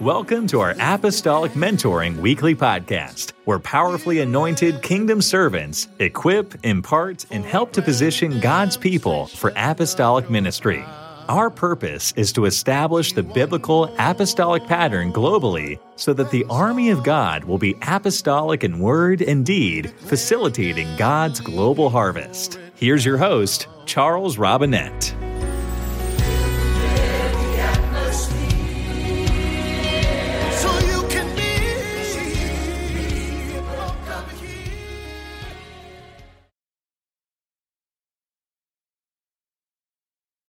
[0.00, 7.44] Welcome to our Apostolic Mentoring Weekly Podcast, where powerfully anointed kingdom servants equip, impart, and
[7.44, 10.84] help to position God's people for apostolic ministry.
[11.28, 17.02] Our purpose is to establish the biblical apostolic pattern globally so that the army of
[17.02, 22.60] God will be apostolic in word and deed, facilitating God's global harvest.
[22.76, 25.12] Here's your host, Charles Robinette.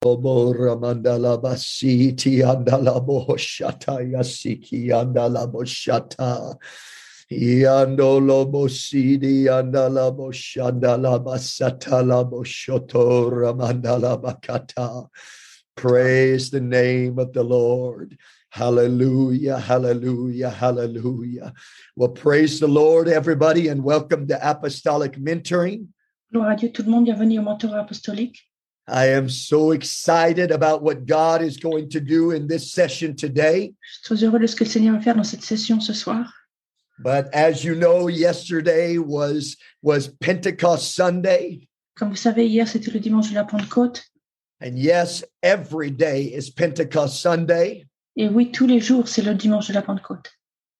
[0.06, 6.56] Obora mandala basiti andala boshata yasiki andala boshata.
[7.28, 15.08] Yandolo bosidi andala boshandala basatala boshoto ramandala bakata.
[15.74, 18.16] Praise the name of the Lord.
[18.50, 21.52] Hallelujah, hallelujah, hallelujah.
[21.96, 25.88] Well, praise the Lord, everybody, and welcome to Apostolic Mentoring.
[26.32, 28.45] Gloire à Dieu, tout le monde, bienvenue au mentorat apostolique.
[28.88, 33.74] I am so excited about what God is going to do in this session today.
[33.82, 35.92] Je suis très heureux de ce que le Seigneur va faire dans cette session ce
[35.92, 36.32] soir.
[36.98, 43.00] But as you know, yesterday was was Pentecost Sunday, Comme vous savez, hier, c'était le
[43.00, 44.02] dimanche de la Pentecôte.
[44.60, 47.84] and yes, every day is Pentecost Sunday,
[48.16, 50.30] Et oui, tous les jours, c'est le dimanche de la Pentecôte.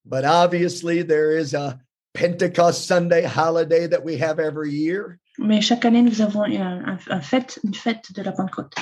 [0.05, 1.79] but obviously there is a
[2.15, 5.19] Pentecost Sunday holiday that we have every year.
[5.39, 8.75] Mais chaque année, nous avons un, un- fête, une fête de la Pentecôte.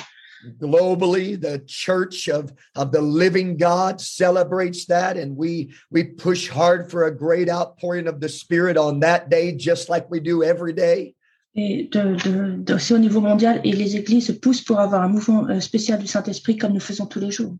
[0.61, 6.91] Globally, the Church of, of the Living God celebrates that, and we we push hard
[6.91, 10.75] for a great outpouring of the Spirit on that day, just like we do every
[10.75, 11.15] day.
[11.57, 15.03] Et de, de, de- aussi au niveau mondial, et les églises se poussent pour avoir
[15.03, 17.57] un mouvement euh, spécial du Saint-Esprit comme nous faisons tous les jours.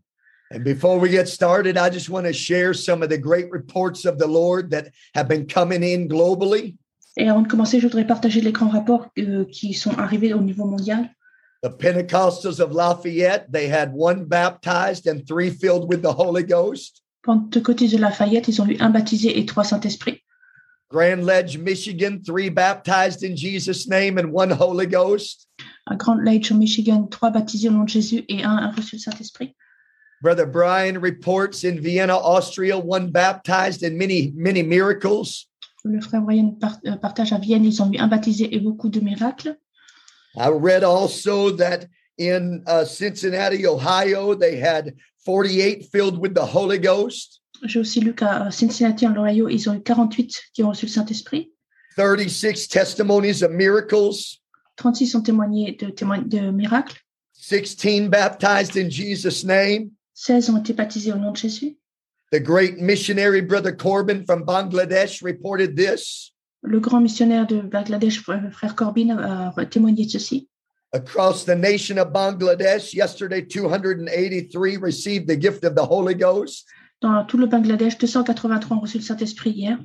[0.53, 4.05] And before we get started, I just want to share some of the great reports
[4.05, 6.75] of the Lord that have been coming in globally.
[7.17, 10.41] Et avant de commencer, je voudrais partager les grands rapports euh, qui sont arrivés au
[10.41, 11.09] niveau mondial.
[11.63, 17.01] The Pentecostals of Lafayette, they had one baptized and three filled with the Holy Ghost.
[17.23, 20.21] Pentecôtistes de Lafayette, ils ont eu un baptisé et trois Saint-Esprit.
[20.91, 25.47] Grand Ledge, Michigan, three baptized in Jesus' name and one Holy Ghost.
[25.87, 28.99] À Grand au Michigan, trois baptisés au nom de Jésus et un a reçu le
[28.99, 29.55] Saint-Esprit.
[30.21, 35.47] Brother Brian reports in Vienna, Austria, one baptized and many, many miracles.
[35.85, 38.89] Le frère Brian par- euh, partage à Vienne, ils ont eu un baptisé et beaucoup
[38.89, 39.55] de miracles.
[40.35, 41.85] I read also that
[42.19, 47.41] in uh, Cincinnati, Ohio, they had 48 filled with the Holy Ghost.
[47.63, 50.91] J'ai aussi lu qu'à Cincinnati, en Ohio, ils ont eu 48 qui ont reçu le
[50.91, 51.51] Saint-Esprit.
[51.95, 54.39] 36 testimonies of miracles,
[54.75, 56.97] 36 ont témoigné de miracles.
[57.33, 59.91] 16 baptized in Jesus' name.
[60.13, 61.77] 16 ont été baptisés au nom de Jésus.
[62.35, 66.33] The great missionary Brother Corbin from Bangladesh reported this.
[66.63, 70.49] Le grand missionnaire de Bangladesh, frère frère Corbin, euh, a témoigné de ceci.
[70.91, 76.65] Across the nation of Bangladesh, yesterday 283 received the gift of the Holy Ghost.
[76.99, 79.77] Dans tout le Bangladesh, 283 ont reçu le Saint-Esprit hier.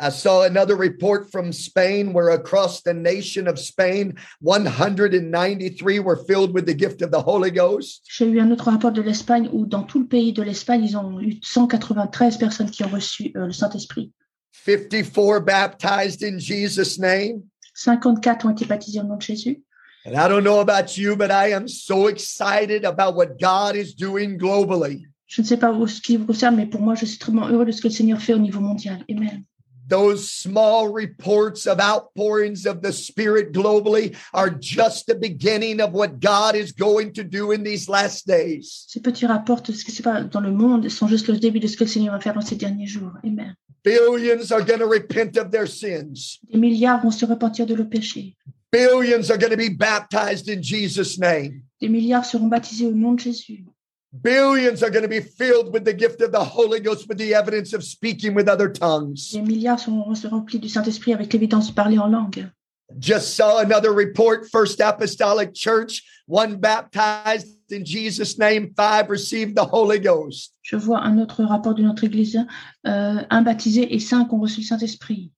[0.00, 6.54] I saw another report from Spain where across the nation of Spain, 193 were filled
[6.54, 8.02] with the gift of the Holy Ghost.
[8.08, 10.96] J'ai eu un autre rapport de l'Espagne où dans tout le pays de l'Espagne, ils
[10.96, 14.12] ont eu 193 personnes qui ont reçu euh, le Saint-Esprit.
[14.52, 17.42] 54 baptized in Jesus' name.
[17.74, 19.62] 54 ont été baptisés au nom de Jésus.
[20.06, 23.94] And I don't know about you, but I am so excited about what God is
[23.94, 25.06] doing globally.
[25.26, 27.48] Je ne sais pas où- ce qui vous concerne, mais pour moi, je suis extrêmement
[27.48, 29.04] heureux de ce que le Seigneur fait au niveau mondial.
[29.10, 29.44] Amen.
[29.88, 36.20] Those small reports of outpourings of the Spirit globally are just the beginning of what
[36.20, 38.84] God is going to do in these last days.
[38.86, 41.58] Ces petits rapports de ce qui se passe dans le monde sont juste le début
[41.58, 43.12] de ce que le Seigneur va faire dans ces derniers jours.
[43.24, 43.54] Amen.
[43.82, 46.38] Billions are going to repent of their sins.
[46.52, 48.36] Des milliards vont se repentir de leur péché.
[48.70, 51.62] Billions are going to be baptized in Jesus' name.
[51.80, 53.64] Des milliards seront baptisés au nom de Jésus.
[54.10, 57.34] Billions are going to be filled with the gift of the Holy Ghost with the
[57.34, 59.32] evidence of speaking with other tongues.
[59.32, 62.50] Des milliards seront remplis du Saint-Esprit avec l'évidence de parler en langue.
[62.98, 69.64] Just saw another report, First Apostolic Church, one baptized in Jesus' name, five received the
[69.64, 70.54] Holy Ghost.
[70.62, 72.38] Je vois un autre rapport de notre Église,
[72.86, 75.30] euh, un baptisé et cinq ont reçu le Saint-Esprit.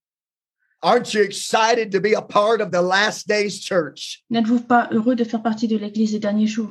[0.83, 4.23] Aren't you excited to be a part of the last days church?
[4.31, 6.71] N'êtes-vous pas heureux de faire partie de l'Église des derniers jours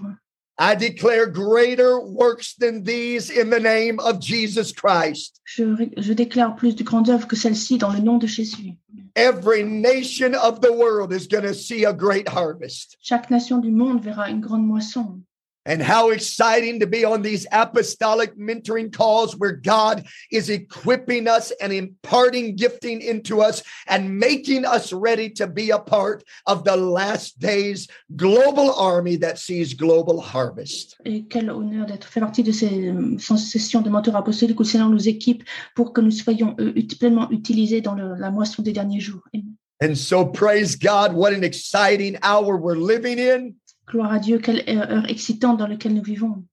[0.61, 5.39] I declare greater works than these in the name of Jesus Christ.
[5.45, 8.75] je, je déclare plus de grandes œuvres que celles-ci dans le nom de Jésus.
[9.15, 12.97] Every nation of the world is going to see a great harvest.
[13.01, 15.21] Chaque nation du monde verra une grande moisson.
[15.69, 21.51] And how exciting to be on these apostolic mentoring calls where God is equipping us
[21.62, 26.75] and imparting gifting into us and making us ready to be a part of the
[26.75, 30.98] last days global army that sees global harvest.
[31.06, 34.68] Et quel honneur d'être fait partie de ces euh, sessions de mentor apostolique où le
[34.69, 35.44] Seigneur nous équipe
[35.75, 39.22] pour que nous soyons euh, pleinement utilisés dans le- la moisson des derniers jours.
[39.36, 39.54] Amen.
[39.81, 43.54] And so, praise God, what an exciting hour we're living in.
[43.89, 46.44] Gloire à Dieu, quelle heure excitante dans laquelle nous vivons.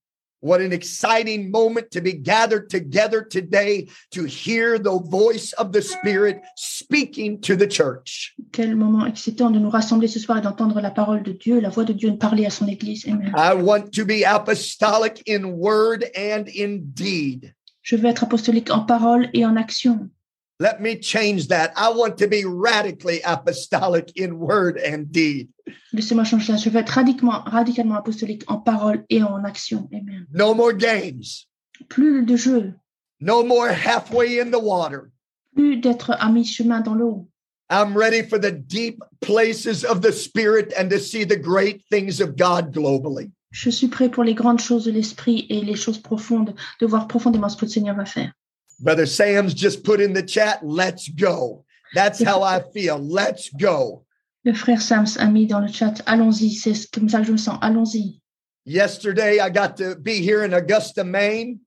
[0.42, 5.82] What an exciting moment to be gathered together today to hear the voice of the
[5.82, 8.34] Spirit speaking to the church.
[8.52, 11.68] Quel moment excitant de nous rassembler ce soir et d'entendre la parole de Dieu, la
[11.68, 13.06] voix de Dieu parler à son Église.
[13.08, 13.32] Amen.
[13.34, 17.54] I want to be apostolic in word and in deed.
[17.82, 20.10] Je veux être apostolique en parole et en action.
[20.58, 21.72] Let me change that.
[21.76, 25.48] I want to be radically apostolic in word and deed.
[25.92, 26.56] Laissez-moi changer ça.
[26.56, 29.88] Je veux être radicalement, radicalement apostolique en parole et en action.
[29.92, 30.26] Amen.
[30.32, 31.46] No more games.
[31.88, 32.74] Plus de jeu,
[33.20, 35.10] No more halfway in the water.
[35.54, 37.28] plus d'être à mi-chemin dans l'eau.
[37.70, 42.20] I'm ready for the deep places of the Spirit and to see the great things
[42.20, 43.30] of God globally.
[43.50, 47.08] Je suis prêt pour les grandes choses de l'esprit et les choses profondes, de voir
[47.08, 48.32] profondément ce que le Seigneur va faire.
[48.78, 51.64] Brother Sam's just put in the chat, let's go.
[51.94, 52.98] That's how I feel.
[52.98, 54.04] Let's go.
[54.44, 57.36] Le frère Sams a mis dans le chat, allons-y, c'est comme ça que je me
[57.36, 58.20] sens, allons-y.
[58.64, 61.60] Yesterday, I got to be here in Augusta, Maine.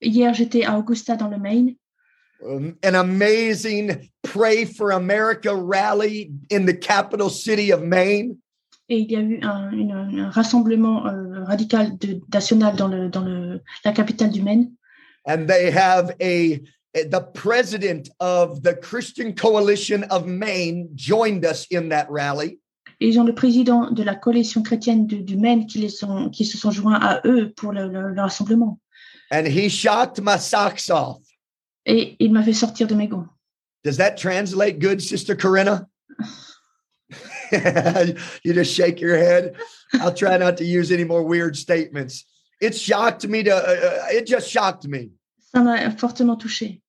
[0.00, 1.74] Hier, j'étais à Augusta dans le Maine.
[2.46, 8.36] Um, an amazing Pray for America rally in the capital city of Maine.
[8.90, 13.08] Et il y a eu un, une- un rassemblement euh, radical de, national dans, le,
[13.08, 14.70] dans le, la capitale du Maine.
[15.26, 16.60] And they have a,
[16.92, 22.58] the president of the Christian Coalition of Maine joined us in that rally.
[23.00, 26.44] Ils ont le président de la coalition chrétienne du, du Maine qui, les sont, qui
[26.44, 28.78] se sont joints à eux pour le, le- le rassemblement.
[29.32, 31.20] And he shocked my socks off.
[31.86, 33.26] Et il m'a fait sortir de mes gants.
[33.82, 35.86] Does that translate good, Sister Corinna?
[38.44, 39.54] you just shake your head.
[39.94, 42.24] I'll try not to use any more weird statements.
[42.64, 45.10] It shocked me to, uh, uh, it just shocked me.
[45.54, 46.80] Ça m'a fortement touché.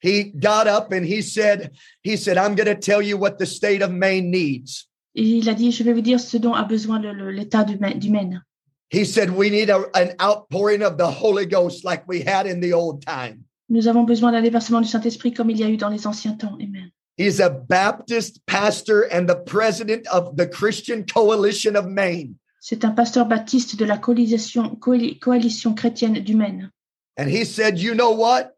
[0.00, 1.72] He got up and he said,
[2.02, 4.86] he said, I'm going to tell you what the state of Maine needs.
[5.14, 8.10] Et il a dit, je vais vous dire ce dont a besoin l'État du, du
[8.10, 8.42] Maine.
[8.90, 12.60] He said, we need a, an outpouring of the Holy Ghost like we had in
[12.60, 13.44] the old time.
[13.68, 16.34] Nous avons besoin d'un déversement du Saint-Esprit comme il y a eu dans les anciens
[16.34, 16.56] temps.
[16.60, 16.92] Amen.
[17.16, 22.38] He's a Baptist pastor and the president of the Christian Coalition of Maine.
[22.68, 26.72] C'est un pasteur baptiste de la coalition, coali- coalition chrétienne du Maine.
[27.16, 28.56] And he said, you know what?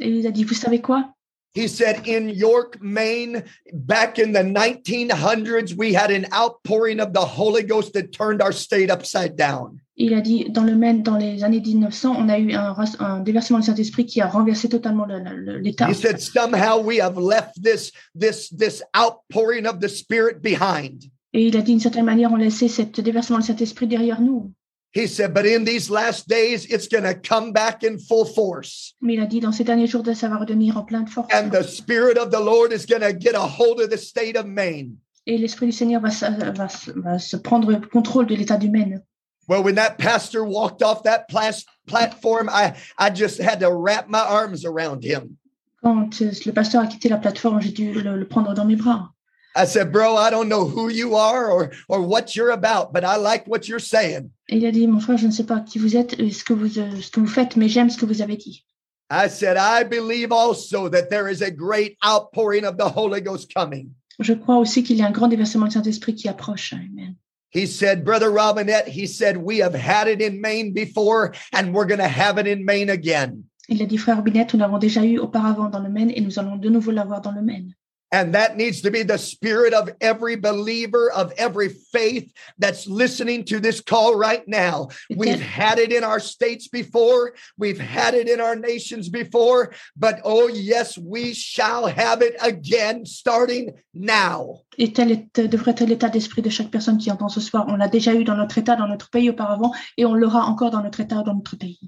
[0.00, 1.14] Et il a dit, vous savez quoi?
[1.54, 7.24] He said, in York, Maine, back in the 1900s, we had an outpouring of the
[7.24, 9.78] Holy Ghost that turned our state upside down.
[9.96, 13.60] Il a dit, dans le Maine, dans les années 1900, on a eu un, déversement
[13.60, 15.88] du Saint-Esprit qui a renversé totalement le- le- l'État.
[15.88, 21.04] He said, somehow we have left this, this, this outpouring of the Spirit behind.
[21.36, 24.52] Et il a dit, d'une certaine manière, on laissait ce déversement du Saint-Esprit derrière nous.
[24.94, 28.94] He said, but in these last days, it's going to come back in full force.
[29.02, 31.26] Mais il a dit, dans ces derniers jours, ça va redevenir en pleine force.
[31.34, 34.36] And the Spirit of the Lord is going to get a hold of the state
[34.36, 34.92] of Maine.
[35.26, 38.56] Et l'Esprit du Seigneur va, se- va se- va se prendre le contrôle de l'État
[38.56, 39.02] du Maine.
[39.48, 44.08] Well, when that pastor walked off that plas- platform, I, I just had to wrap
[44.08, 45.36] my arms around him.
[45.82, 48.76] Quand euh, le pasteur a quitté la plateforme, j'ai dû le, le prendre dans mes
[48.76, 49.10] bras.
[49.56, 53.04] I said, Bro, I don't know who you are or, or what you're about, but
[53.04, 54.30] I like what you're saying.
[54.48, 56.42] Et il a dit, mon frère, je ne sais pas qui vous êtes, euh, ce
[56.42, 58.64] que vous, euh, ce que vous faites, mais j'aime ce que vous avez dit.
[59.10, 63.52] I said, I believe also that there is a great outpouring of the Holy Ghost
[63.54, 63.90] coming.
[64.18, 66.72] Je crois aussi qu'il y a un grand déversement du Saint-Esprit qui approche.
[66.72, 67.14] Amen.
[67.52, 71.86] He said, Brother Robinette, he said, we have had it in Maine before and we're
[71.86, 73.44] going to have it in Maine again.
[73.68, 76.38] Il a dit, frère Binette, nous l'avons déjà eu auparavant dans le Maine et nous
[76.38, 77.72] allons de nouveau l'avoir dans le Maine.
[78.14, 83.44] And that needs to be the spirit of every believer, of every faith that's listening
[83.46, 84.76] to this call right now.
[85.20, 90.20] We've had it in our states before, we've had it in our nations before, but
[90.22, 94.60] oh, yes, we shall have it again starting now.
[94.78, 97.64] et tel est- euh, devrait être l'état d'esprit de chaque personne qui entend ce soir.
[97.68, 100.70] On l'a déjà eu dans notre État, dans notre pays auparavant, et on l'aura encore
[100.70, 101.80] dans notre État, dans notre pays.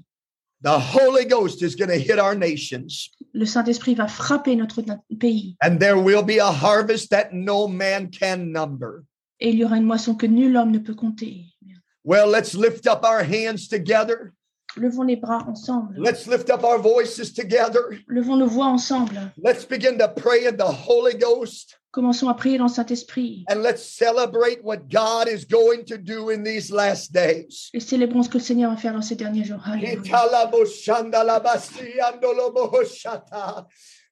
[0.61, 4.81] The Holy Ghost is going to hit our nations, Le Saint-Esprit va frapper notre
[5.19, 9.03] pays and there will be a harvest that no man can number.
[9.39, 11.45] et il y aura une moisson que nul homme ne peut compter.
[12.03, 14.33] Well, let's lift up our hands together.
[14.77, 15.93] Levons les bras ensemble.
[15.97, 17.99] Let's lift up our voices together.
[18.07, 19.31] Levons nos voix ensemble.
[19.37, 21.77] Let's begin to pray in the Holy Ghost.
[21.97, 26.29] Commençons à prier dans le Saint-Esprit and let's celebrate what God is going to do
[26.29, 27.71] in these last days.
[27.73, 29.61] et célébrons ce que le Seigneur va faire dans ces derniers jours.
[29.65, 29.99] Alléluia.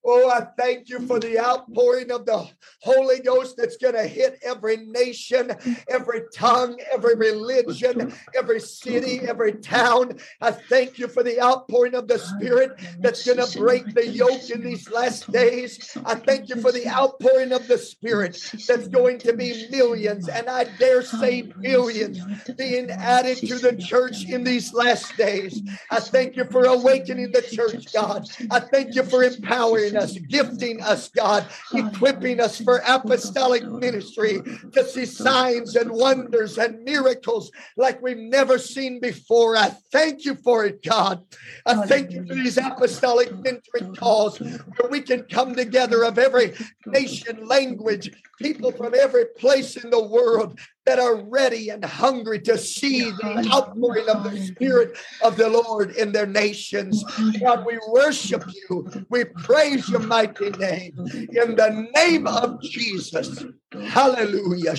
[0.07, 2.47] Oh, I thank you for the outpouring of the
[2.81, 5.51] Holy Ghost that's going to hit every nation,
[5.89, 10.19] every tongue, every religion, every city, every town.
[10.41, 14.47] I thank you for the outpouring of the Spirit that's going to break the yoke
[14.51, 15.97] in these last days.
[16.05, 20.47] I thank you for the outpouring of the Spirit that's going to be millions, and
[20.47, 22.19] I dare say billions,
[22.55, 25.63] being added to the church in these last days.
[25.89, 28.29] I thank you for awakening the church, God.
[28.51, 34.41] I thank you for empowering us, gifting us, God, equipping us for apostolic ministry
[34.73, 39.55] to see signs and wonders and miracles like we've never seen before.
[39.55, 41.23] I thank you for it, God.
[41.65, 46.53] I thank you for these apostolic mentoring calls where we can come together of every
[46.85, 52.57] nation, language, people from every place in the world that are ready and hungry to
[52.57, 57.03] see the outpouring of the Spirit of the Lord in their nations.
[57.39, 58.87] God, we worship you.
[59.09, 63.45] We praise your mighty name in the name of Jesus.
[63.87, 64.75] Hallelujah.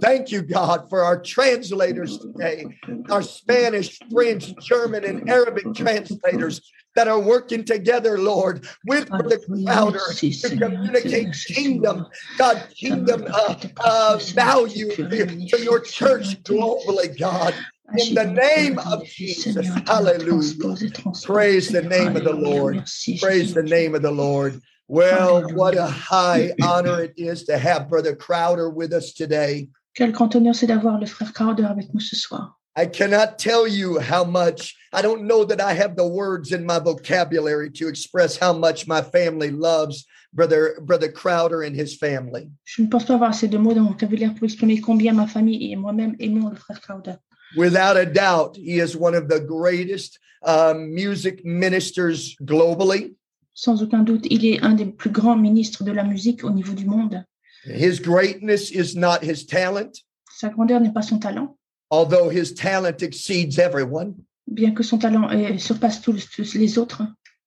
[0.00, 2.64] Thank you, God, for our translators today,
[3.10, 6.60] our Spanish, French, German, and Arabic translators
[6.94, 12.06] that are working together, Lord, with the crowder to communicate kingdom,
[12.38, 17.54] God, kingdom uh, uh, value to your church globally, God.
[17.96, 20.76] In the name of Jesus, hallelujah.
[21.22, 22.84] Praise the name of the Lord.
[23.20, 24.60] Praise the name of the Lord.
[24.88, 29.68] Well, what a high honor it is to have Brother Crowder with us today.
[29.94, 32.58] Quel grand honneur c'est d'avoir le frère Crowder avec nous ce soir.
[32.76, 36.64] I cannot tell you how much, I don't know that I have the words in
[36.64, 42.48] my vocabulary to express how much my family loves Brother, Brother Crowder and his family.
[42.64, 45.26] Je ne pense pas avoir assez de mots dans mon vocabulaire pour exprimer combien ma
[45.26, 47.14] famille et moi-même aimons le frère Crowder.
[47.56, 53.16] Without a doubt, he is one of the greatest uh, music ministers globally.
[53.52, 56.72] Sans aucun doute, il est un des plus grands ministres de la musique au niveau
[56.72, 57.24] du monde.
[57.64, 60.04] His greatness is not his talent,
[60.36, 61.56] Sa grandeur n'est pas son talent,
[61.90, 64.14] although his talent exceeds everyone.
[64.46, 67.02] Bien que son talent euh, surpasse tous, les autres.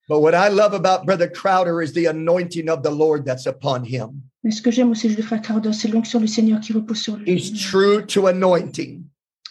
[0.10, 3.84] But what I love about Brother Crowder is the anointing of the Lord that's upon
[3.84, 4.24] him.
[4.44, 7.18] Mais ce que j'aime aussi du frère Crowder, c'est l'onction du Seigneur qui repose sur
[7.26, 7.60] He's lui.
[7.60, 9.04] true to anointing.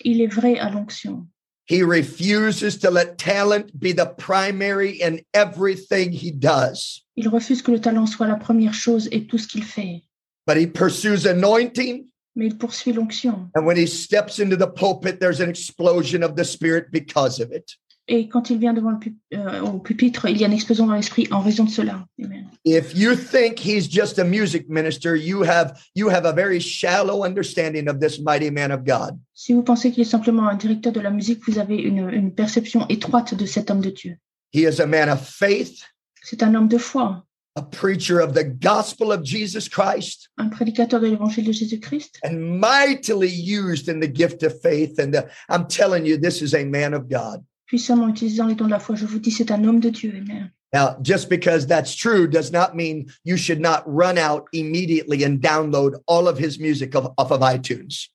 [0.04, 1.26] Il est vrai à l'onction.
[1.68, 7.02] He refuses to let talent be the primary in everything he does.
[7.16, 10.02] Il refuse que le talent soit la première chose et tout ce qu'il fait.
[10.46, 12.06] But he pursues anointing.
[12.36, 13.48] Mais il poursuit l'onction.
[13.56, 17.50] And when he steps into the pulpit, there's an explosion of the Spirit because of
[17.52, 17.76] it.
[18.08, 20.86] Et quand il vient devant le pu- euh, au pupitre, il y a une explosion
[20.86, 22.06] dans l'esprit en raison de cela.
[22.22, 22.46] Amen.
[22.64, 27.24] If you think he's just a music minister, you have you have a very shallow
[27.24, 29.18] understanding of this mighty man of God.
[29.34, 32.32] Si vous pensez qu'il est simplement un directeur de la musique, vous avez une, une
[32.32, 34.18] perception étroite de cet homme de Dieu.
[34.52, 35.82] He is a man of faith,
[36.22, 37.25] C'est un homme de foi,
[37.56, 42.60] a preacher of the gospel of Jesus Christ, un prédicateur de l'évangile de Jésus-Christ, and
[42.60, 44.98] mightily used in the gift of faith.
[44.98, 47.44] And uh, I'm telling you, this is a man of God.
[47.66, 48.96] puissamment utilisant les dons de la foi.
[48.96, 50.12] Je vous dis, c'est un homme de Dieu.
[50.16, 50.50] Amen.
[50.72, 55.40] Now, just because that's true does not mean you should not run out immediately and
[55.40, 58.08] download all of his music of, off of iTunes.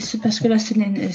[0.00, 1.08] C'est parce que là, ce n'est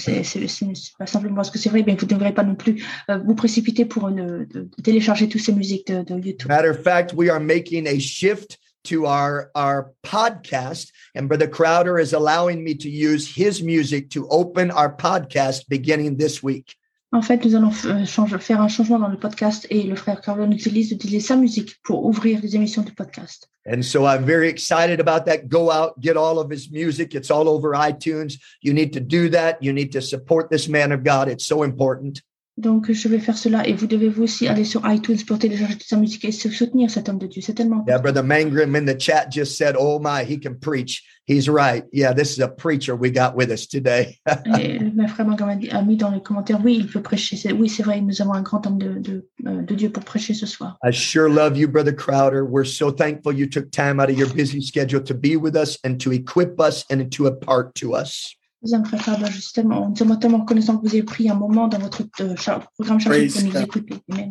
[0.98, 3.86] pas simplement que c'est vrai, mais vous ne devrez pas non plus euh, vous précipiter
[3.86, 6.50] pour une- de télécharger toutes ces musiques de, de YouTube.
[6.50, 12.00] Matter of fact, we are making a shift to our our podcast, and Brother Crowder
[12.00, 16.76] is allowing me to use his music to open our podcast beginning this week.
[17.16, 18.06] En fait, nous allons euh,
[18.40, 22.42] faire un changement dans le podcast et le frère Carlon utilise sa musique pour ouvrir
[22.42, 23.50] les émissions du podcast.
[23.66, 25.48] And so I'm very excited about that.
[25.48, 27.16] Go out, get all of his music.
[27.16, 28.38] It's all over iTunes.
[28.62, 29.56] You need to do that.
[29.62, 31.30] You need to support this man of God.
[31.30, 32.22] It's so important.
[32.58, 35.74] Donc, je vais faire cela et vous devez vous aussi aller sur iTunes pour télécharger
[35.74, 37.42] toute sa musique et soutenir cet homme de Dieu.
[37.42, 38.00] C'est tellement Yeah.
[38.00, 41.04] Brother Mangrim in the chat just said, Oh my, he can preach.
[41.26, 41.84] He's right.
[41.92, 44.20] Yeah, this is a preacher we got with us today.
[44.60, 47.36] Et mon frère Magam a mis dans les commentaires, oui, il peut prêcher.
[47.52, 50.34] Oui, c'est vrai, nous avons un grand homme de, de, euh, de Dieu pour prêcher
[50.34, 50.78] ce soir.
[50.84, 52.46] I sure love you, Brother Crowder.
[52.46, 55.78] We're so thankful you took time out of your busy schedule to be with us
[55.84, 58.36] and to equip us and to impart to us.
[58.66, 61.36] Deuxième frère Carlon, je suis tellement, nous sommes tellement reconnaissants que vous ayez pris un
[61.36, 62.34] moment dans votre euh,
[62.74, 63.94] programme chargé pour nous écouter.
[64.12, 64.30] Amen.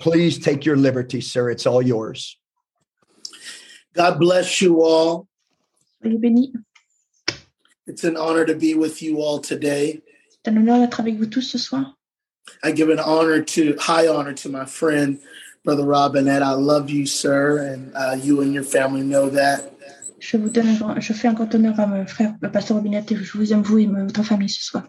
[0.00, 1.48] Please take your liberty, sir.
[1.50, 2.36] It's all yours.
[3.94, 5.28] God bless you all.
[6.02, 6.52] Soyez bénis.
[7.86, 10.02] It's an honor to be with you all today.
[10.44, 11.96] C'est un honneur d'être avec vous tous ce soir.
[12.64, 15.20] I give an honor to high honor to my friend
[15.64, 19.72] Brother Robinette, I love you, sir, and uh, you and your family know that.
[20.20, 23.16] Je vous donne je fais un grand honneur à mon frère, le pasteur Robinette, et
[23.16, 24.84] je vous aime, vous et votre famille ce soir.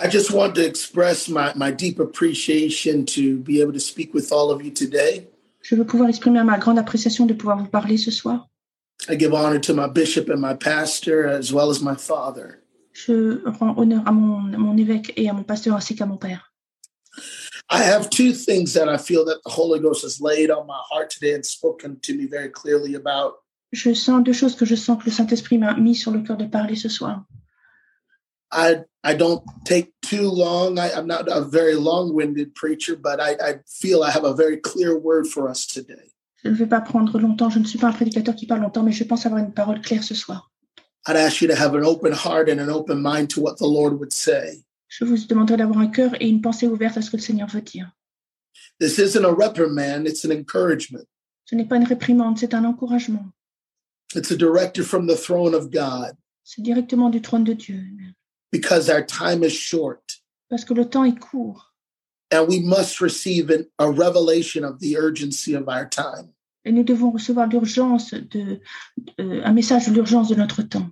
[0.00, 4.30] I just want to express my, my deep appreciation to be able to speak with
[4.32, 5.28] all of you today.
[5.62, 8.48] Je veux pouvoir exprimer ma grande appréciation de pouvoir vous parler ce soir.
[9.08, 12.62] I give honor to my bishop and my pastor, as well as my father.
[12.92, 16.52] Je rends honneur à mon, mon évêque et à mon pasteur ainsi qu'à mon père.
[17.70, 20.80] I have two things that I feel that the Holy Ghost has laid on my
[20.90, 23.34] heart today and spoken to me very clearly about.
[23.72, 26.36] Je sens deux choses que je sens que le Saint-Esprit m'a mis sur le cœur
[26.36, 27.24] de parler ce soir.
[28.50, 30.78] I I don't take too long.
[30.78, 34.58] I, I'm not a very long-winded preacher, but I, I feel I have a very
[34.60, 36.12] clear word for us today.
[36.42, 38.82] Je ne vais pas prendre longtemps, je ne suis pas un prédicateur qui parle longtemps,
[38.82, 40.50] mais je pense avoir une parole claire ce soir.
[41.06, 43.66] I'd ask you to have an open heart and an open mind to what the
[43.66, 44.62] Lord would say.
[44.88, 47.48] Je vous demanderai d'avoir un cœur et une pensée ouverte à ce que le Seigneur
[47.48, 47.90] veut dire.
[48.80, 51.04] This isn't a reprimand, it's an encouragement.
[51.44, 53.26] Ce n'est pas une réprimande, c'est un encouragement.
[54.14, 57.82] It's a directive from the throne of God C'est directement du trône de Dieu.
[58.50, 60.02] because our time is short
[60.48, 61.62] Parce que le temps est court
[62.32, 66.32] and we must receive an, a revelation of the urgency of our time.
[66.64, 68.60] et nous devons recevoir l'urgence de,
[69.20, 70.90] euh, un message de l'urgence de notre temps.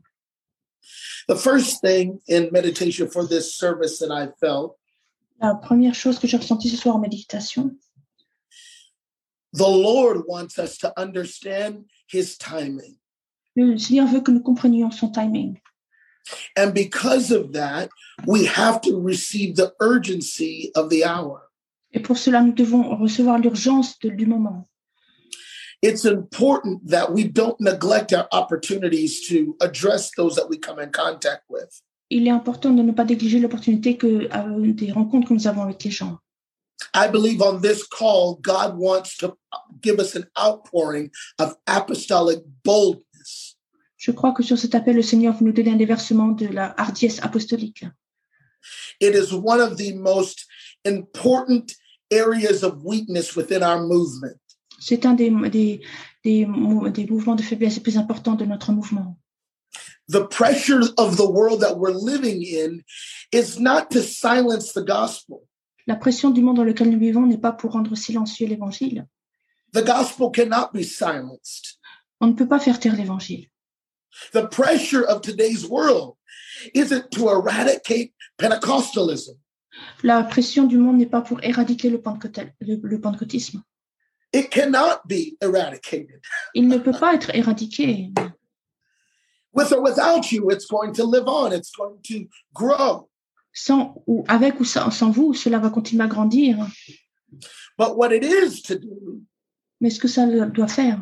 [1.29, 4.77] The first thing in meditation for this service that I felt
[5.41, 7.75] La première chose que j'ai ressentie ce soir en méditation,
[9.53, 12.97] the Lord wants us to understand his timing.
[13.57, 15.59] Le Seigneur veut que nous comprenions son timing.
[16.57, 17.89] And because of that,
[18.27, 21.43] we have to receive the urgency of the hour.
[21.93, 24.69] Et pour cela, nous devons recevoir l'urgence du moment.
[25.83, 30.91] It's important that we don't neglect our opportunities to address those that we come in
[30.91, 31.83] contact with.
[32.11, 35.63] Il est important de ne pas négliger l'opportunité que euh, des rencontres que nous avons
[35.63, 36.19] avec les gens.
[36.95, 39.37] I believe on this call, God wants to
[39.81, 43.06] give us an outpouring of apostolic boldness.
[44.07, 46.81] Je crois que sur cet appel, le Seigneur veut nous donner un déversement de la
[46.81, 47.85] hardiesse apostolique.
[49.01, 50.47] It is one of the most
[50.87, 51.75] important
[52.13, 54.39] areas of weakness within our movement.
[54.79, 55.81] C'est un des, des,
[56.23, 56.47] des,
[56.95, 59.19] des mouvements de faiblesse les plus importants de notre mouvement.
[60.07, 62.85] The pressure of the world that we're living in
[63.33, 65.49] is not to silence the gospel.
[65.89, 69.09] La pression du monde dans lequel nous vivons n'est pas pour rendre silencieux l'évangile.
[69.73, 71.81] The gospel cannot be silenced.
[72.21, 73.49] On ne peut pas faire taire l'évangile.
[74.33, 76.17] The pressure of today's world
[76.75, 79.37] isn't to eradicate Pentecostalism.
[80.03, 82.03] La pression du monde n'est pas pour éradiquer le,
[82.61, 83.63] le, le pentecôtisme.
[84.33, 86.21] It cannot be eradicated.
[86.55, 88.13] Il ne peut pas être éradiqué.
[89.53, 93.09] With or without you, it's going to live on, it's going to grow.
[93.55, 96.59] Sans ou avec ou sans, sans vous, cela va continuer à grandir.
[97.79, 99.23] But what it is to do
[99.81, 100.99] Mais ce que ça doit faire,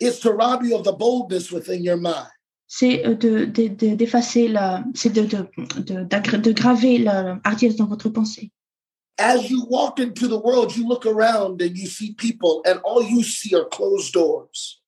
[0.00, 2.33] is to rob you of the boldness within your mind.
[2.76, 5.46] C'est euh, de- de- de- d'effacer la, c'est de, de,
[6.38, 8.50] de, graver la hardiesse dans votre pensée.
[9.16, 13.00] As you walk into the world, you look around and you see people, and all
[13.08, 14.82] you see are closed doors.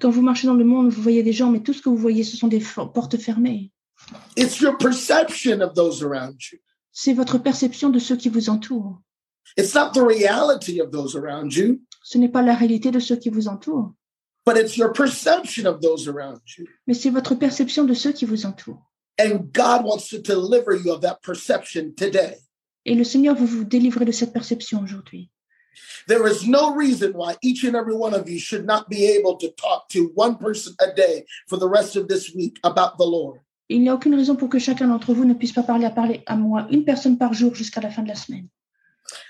[0.00, 1.96] Quand vous marchez dans le monde, vous voyez des gens, mais tout ce que vous
[1.96, 2.62] voyez, ce sont des
[2.94, 3.72] portes fermées.
[4.36, 6.58] It's your perception of those around you.
[6.92, 9.00] C'est votre perception de ceux qui vous entourent.
[9.58, 13.16] It's not the reality of those around you, Ce n'est pas la réalité de ceux
[13.16, 13.92] qui vous entourent,
[14.44, 16.66] but it's your perception of those around you.
[16.86, 18.90] mais c'est votre perception de ceux qui vous entourent.
[19.20, 22.38] And God wants to deliver you of that perception today.
[22.84, 25.30] Et le Seigneur veut vous délivrer de cette perception aujourd'hui.
[26.06, 29.36] There is no reason why each and every one of you should not be able
[29.36, 33.06] to talk to one person a day for the rest of this week about the
[33.06, 33.40] Lord.
[33.68, 35.90] Il n'y a aucune raison pour que chacun d'entre vous ne puisse pas parler à
[35.90, 38.48] parler à moi une personne par jour jusqu'à la fin de la semaine.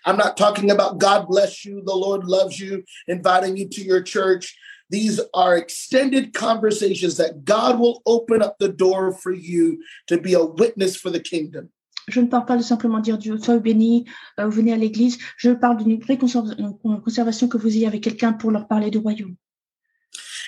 [0.05, 4.03] I'm not talking about God bless you, the Lord loves you, inviting you to your
[4.03, 4.57] church.
[4.93, 10.35] These are extended conversations that God will open up the door for you to be
[10.35, 11.71] a witness for the kingdom.
[12.09, 14.05] Je ne parle pas de simplement dire Dieu soit béni,
[14.39, 15.17] euh, venez à l'église.
[15.39, 19.37] Je parle d'une vraie conservation que vous ayez avec quelqu'un pour leur parler du royaume.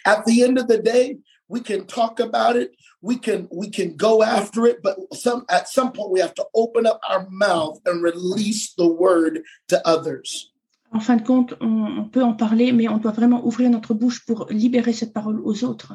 [0.05, 3.97] At the end of the day, we can talk about it, we can we can
[3.97, 7.81] go after it, but some at some point we have to open up our mouth
[7.87, 10.51] and release the word to others.
[10.95, 13.95] En fin de compte, on, on peut en parler, mais on doit vraiment ouvrir notre
[13.95, 15.93] bouche pour libérer cette parole aux autres.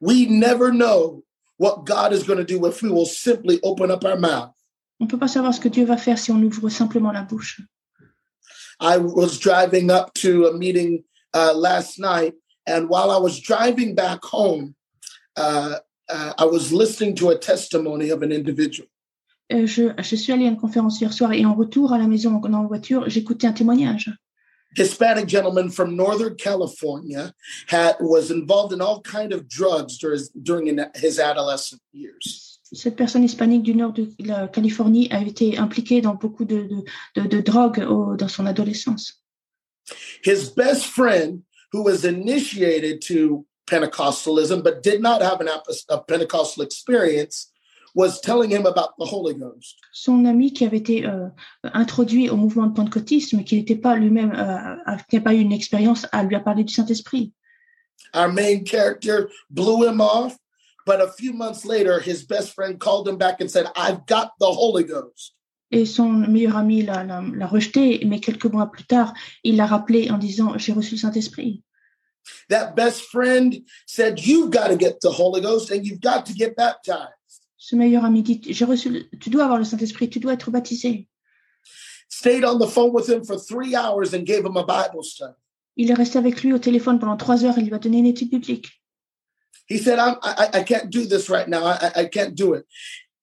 [0.00, 1.24] We never know
[1.58, 4.52] what God is going to do if we will simply open up our mouth.
[5.00, 7.22] On ne peut pas savoir ce que Dieu va faire si on ouvre simplement la
[7.22, 7.62] bouche.
[8.80, 11.02] I was driving up to a meeting
[11.34, 12.34] uh, last night,
[12.66, 14.74] and while I was driving back home,
[15.36, 18.88] uh, uh, I was listening to a testimony of an individual.
[19.52, 22.06] Euh, je, je suis allée à une conférence hier soir et en retour à la
[22.06, 24.12] maison en, en voiture, j'écoutais un témoignage.
[24.76, 27.32] Hispanic gentleman from Northern California
[27.68, 32.60] had was involved in all kind of drugs during, during his adolescent years.
[32.70, 37.22] Cette personne hispanique du nord de la Californie a été impliquée dans beaucoup de, de,
[37.22, 39.24] de, de drogues au- dans son adolescence.
[40.22, 45.48] His best friend, who was initiated to Pentecostalism but did not have an
[45.88, 47.50] a Pentecostal experience,
[47.98, 49.76] was telling him about the Holy Ghost.
[49.92, 51.26] Son ami qui avait été euh,
[51.74, 55.52] introduit au mouvement de pentecôtisme, qui n'était pas lui-même, euh, qui n'a pas eu une
[55.52, 57.32] expérience, à lui a parlé du Saint-Esprit.
[58.14, 60.36] Our main character blew him off,
[60.86, 64.30] but a few months later, his best friend called him back and said, I've got
[64.38, 65.34] the Holy Ghost.
[65.72, 69.66] Et son meilleur ami l'a l'a- l'a rejeté, mais quelques mois plus tard, il l'a
[69.66, 71.64] rappelé en disant J'ai reçu le Saint-Esprit.
[72.48, 76.32] That best friend said, You've got to get the Holy Ghost and you've got to
[76.32, 77.17] get baptized.
[77.68, 81.06] Ce meilleur ami dit J'ai reçu, tu dois avoir le Saint-Esprit, tu dois être baptisé.
[82.08, 85.34] Stayed on the phone with him for three hours and gave him a Bible study.
[85.76, 88.06] Il est resté avec lui au téléphone pendant trois heures et lui a donné une
[88.06, 88.68] étude biblique.
[89.68, 91.66] He said, I'm, I, I can't do this right now.
[91.66, 92.64] I, I- can't do it.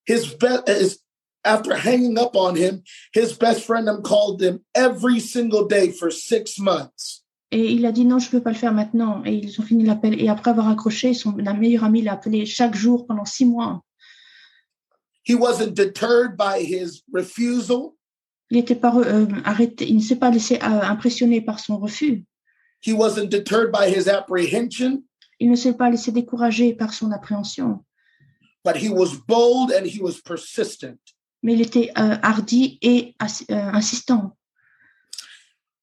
[0.06, 1.00] His best is
[1.44, 2.84] after hanging up on him,
[3.16, 7.24] his best friend him called him every single day for six months.
[7.50, 9.24] Et il a dit non, je ne peux pas le faire maintenant.
[9.26, 10.22] Et ils ont fini l'appel.
[10.22, 13.82] Et après avoir accroché, son meilleur ami l'a appelé chaque jour pendant six mois.
[15.26, 17.96] He wasn't deterred by his refusal.
[18.52, 22.24] Il n'était pas euh, arrêté, il ne s'est pas laissé euh, impressionner par son refus.
[22.82, 25.04] He wasn't deterred by his apprehension,
[25.40, 27.84] Il ne s'est pas laissé décourager par son appréhension.
[28.64, 30.98] but he was bold and he was persistent.
[31.44, 34.36] Mais il était euh, hardi et euh, insistant.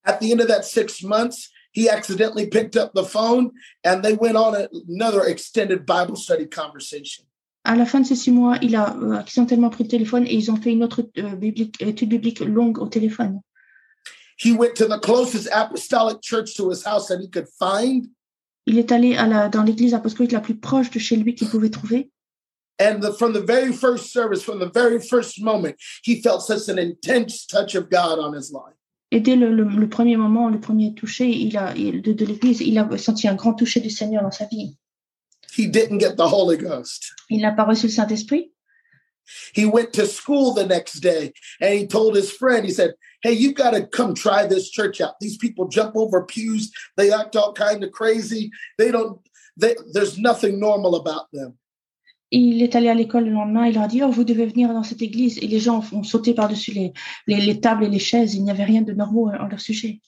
[0.05, 3.51] At the end of that six months, he accidentally picked up the phone
[3.85, 4.55] and they went on
[4.89, 7.25] another extended Bible study conversation.
[7.65, 10.35] À la fin de ces six mois, il a euh, accidentellement pris le téléphone et
[10.35, 13.41] ils ont fait une autre euh, biblique- étude biblique longue au téléphone.
[14.39, 18.07] He went to the closest apostolic church to his house that he could find.
[18.67, 21.49] Il est allé à la, dans l'église apostolique la plus proche de chez lui qu'il
[21.49, 22.11] pouvait trouver.
[22.81, 26.69] And the, from the very first service, from the very first moment, he felt such
[26.69, 28.75] an intense touch of God on his life.
[29.13, 32.25] Et dès le, le- le premier moment, le premier toucher il a, il- de, de
[32.25, 34.77] l'église, il a senti un grand toucher du Seigneur dans sa vie.
[35.55, 37.13] He didn't get the Holy Ghost.
[37.29, 38.53] Il n'a pas reçu le Saint-Esprit.
[39.55, 43.33] He went to school the next day and he told his friend, he said, Hey,
[43.33, 45.15] you got to come try this church out.
[45.21, 46.73] These people jump over pews.
[46.97, 48.51] They act all kind of crazy.
[48.79, 49.21] They don't,
[49.57, 51.57] they, there's nothing normal about them.
[52.35, 54.73] Il est allé à l'école le lendemain, il leur a dit, oh, vous devez venir
[54.73, 55.39] dans cette église.
[55.43, 56.93] Et les gens ont sauté par-dessus les,
[57.27, 58.35] les, les tables et les chaises.
[58.35, 60.01] Il n'y avait rien de normaux en leur sujet.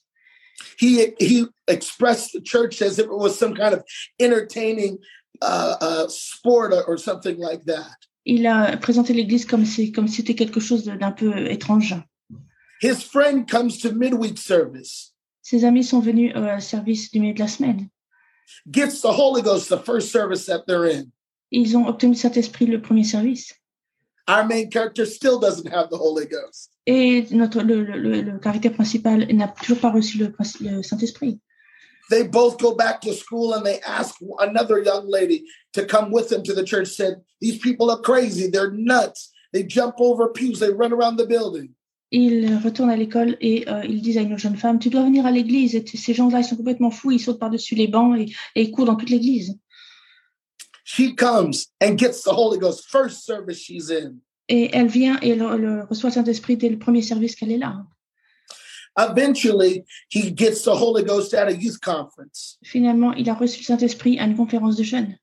[0.79, 3.85] He, he expressed the church as if it was some kind of
[4.19, 4.99] entertaining
[5.43, 7.97] uh, uh, sport or, something like that.
[8.27, 11.95] Il a présenté l'église comme si comme si c'était quelque chose d'un peu étrange.
[12.83, 17.41] His friend comes to midweek service, Ses amis sont venus au service du milieu de
[17.41, 17.89] la semaine.
[18.71, 21.07] gets the Holy Ghost the first service that they're in.
[21.51, 23.55] Ils ont obtenu le Saint-Esprit le premier service.
[24.27, 26.71] Our main character still doesn't have the Holy Ghost.
[26.87, 31.39] Et notre, le, le, le- le caractère principal n'a toujours pas reçu le, le Saint-Esprit.
[32.11, 36.29] They both go back to school and they ask another young lady to come with
[36.29, 36.89] them to the church.
[36.89, 38.51] Said, These people are crazy.
[38.51, 39.31] They're nuts.
[39.53, 40.61] They jump over pews.
[40.61, 41.75] They run around the building.
[42.11, 45.27] Ils retournent à l'école et euh, ils disent à une jeune femme, tu dois venir
[45.27, 45.83] à l'église.
[45.85, 48.85] Ces gens-là, ils sont complètement fous, ils sautent par-dessus les bancs et, et ils courent
[48.85, 49.59] dans toute l'église.
[50.85, 52.85] She comes and gets the Holy Ghost.
[52.89, 54.17] First service she's in.
[54.49, 57.59] Et elle vient et elle, elle reçoit le Saint-Esprit dès le premier service qu'elle est
[57.59, 57.85] là.
[58.97, 62.59] Eventually, he gets the Holy Ghost at a youth conference.
[62.65, 65.17] Finalement, il a reçu le Saint-Esprit à une conférence de jeunes.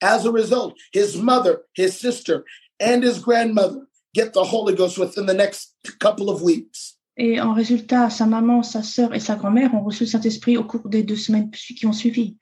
[0.00, 2.44] As a result, his mother, his sister,
[2.80, 6.98] and his grandmother get the Holy Ghost within the next couple of weeks.
[7.16, 10.64] Et en résultat, sa maman, sa sœur et sa grand-mère ont reçu le Saint-Esprit au
[10.64, 12.36] cours des deux semaines qui ont suivi.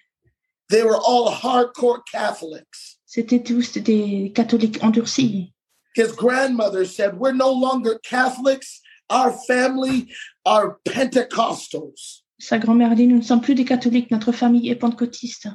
[0.68, 2.98] They were all hardcore Catholics.
[3.04, 5.52] C'était tous des catholiques endurcis.
[5.96, 8.80] His grandmother said, We're no longer Catholics.
[9.10, 12.22] Our family are Pentecostals.
[12.38, 15.48] Sa grand-mère dit, nous ne sommes plus des catholiques, notre famille est pentecôtiste.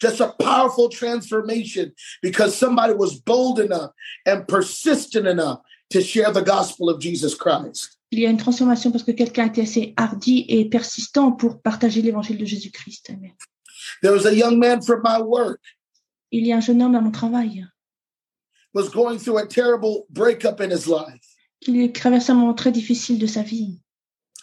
[0.00, 3.92] Just a powerful transformation because somebody was bold enough
[4.26, 7.96] and persistent enough to share the gospel of Jesus Christ.
[8.10, 12.02] Il y a une transformation parce que quelqu'un était assez hardi et persistant pour partager
[12.02, 13.12] l'évangile de Jésus-Christ.
[14.02, 15.60] There was a young man from my work
[16.32, 17.66] Il y a un jeune homme à mon travail
[18.72, 21.29] was going through a terrible breakup in his life.
[21.60, 23.80] Qui traverse un moment très difficile de sa vie.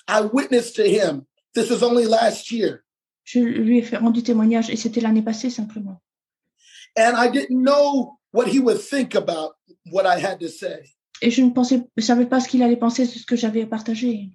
[0.08, 1.26] I witnessed to him.
[1.54, 2.84] This was only last year.
[3.24, 6.02] Je lui ai fait rendu témoignage et c'était l'année passée simplement.
[6.98, 9.56] And I didn't know what he would think about
[9.92, 10.84] what I had to say.
[11.22, 13.66] Et je ne pensais, je savais pas ce qu'il allait penser de ce que j'avais
[13.66, 14.30] partagé.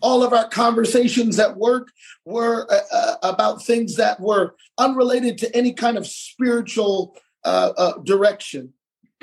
[0.00, 1.88] All of our conversations at work
[2.24, 7.92] were uh, uh, about things that were unrelated to any kind of spiritual uh, uh,
[8.02, 8.72] direction.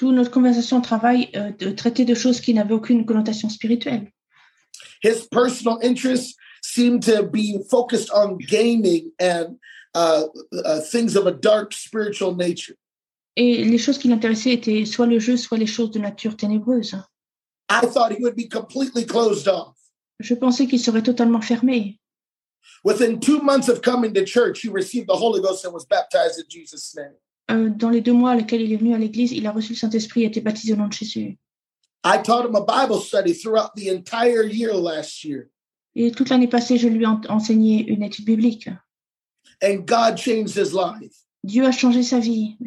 [0.01, 4.11] Toute notre conversation au travail euh, de traiter de choses qui n'avaient aucune connotation spirituelle.
[5.03, 9.59] His personal interests seemed to be focused on gaming and
[9.93, 10.23] uh,
[10.65, 12.73] uh, things of a dark spiritual nature.
[13.35, 16.95] Et les choses qui l'intéressaient étaient soit le jeu, soit les choses de nature ténébreuse.
[17.69, 19.75] I thought he would be completely closed off.
[20.19, 21.99] Je pensais qu'il serait totalement fermé.
[22.83, 26.39] Within two months of coming to church, he received the Holy Ghost and was baptized
[26.39, 27.13] in Jesus' name.
[27.49, 29.77] Euh, dans les deux mois lesquels il est venu à l'église, il a reçu le
[29.77, 31.37] Saint-Esprit et a été baptisé au nom de Jésus.
[32.03, 35.47] I taught him a Bible study throughout the entire year last year,
[35.95, 38.69] Et toute l'année passée, je lui ai en- enseigné une étude biblique.
[39.63, 41.13] and God changed his life.
[41.43, 42.57] Dieu a changé sa vie.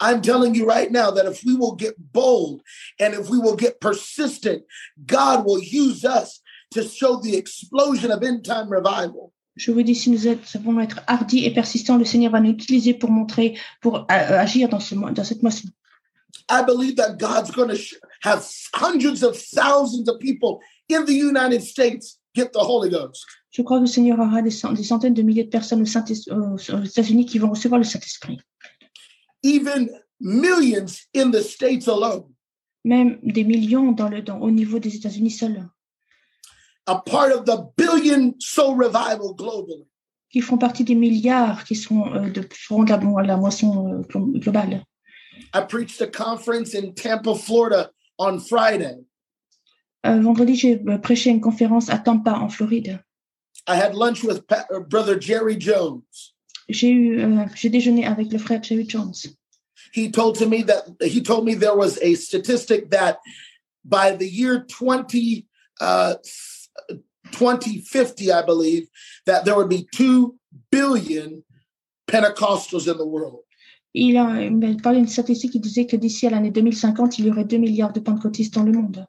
[0.00, 2.60] I'm telling you right now that if we will get bold
[3.00, 4.64] and if we will get persistent,
[5.06, 6.40] God will use us
[6.72, 9.32] to show the explosion of end time revival.
[9.56, 12.92] Je vous dis, si nous savons être hardis et persistants, le Seigneur va nous utiliser
[12.94, 15.68] pour montrer, pour euh, agir dans, ce, mo- dans cette moisson.
[16.50, 20.58] I believe that God's going to sh- have hundreds of thousands of people
[20.90, 23.24] in the United States get the Holy Ghost.
[23.50, 26.72] Je crois que le Seigneur aura des, cent- des centaines de milliers de personnes aux
[26.74, 28.38] aux États-Unis qui vont recevoir le Saint-Esprit.
[29.42, 29.88] even
[30.20, 32.24] millions in the states alone.
[32.84, 35.66] Même des millions dans le, dans- au niveau des États-Unis seuls,
[36.86, 39.86] a part of the billion soul revival globally.
[40.30, 44.02] qui font partie des milliards qui seront, euh, de, feront la, mo- la moisson euh,
[44.08, 44.84] glo- globale.
[45.54, 48.96] I preached a conference in Tampa, Florida on Friday.
[50.04, 53.00] Euh, vendredi, j'ai prêché une conférence à Tampa, en Floride.
[53.68, 56.02] I had lunch with Pa- uh, Brother Jerry Jones.
[56.68, 57.20] J'ai eu,
[57.54, 59.14] j'ai déjeuné avec le frère Jerry Jones.
[59.94, 63.18] He told to me that he told me there was a statistic that
[63.84, 65.46] by the year 20
[65.80, 66.14] uh
[67.32, 68.88] 2050 I believe
[69.26, 70.34] that there would be 2
[70.70, 71.42] billion
[72.06, 73.42] Pentecostals in the world.
[73.94, 77.30] Il a il parlé d'une statistique qui disait que d'ici à l'année 2050, il y
[77.30, 79.06] aurait 2 milliards de pentecôtistes dans le monde.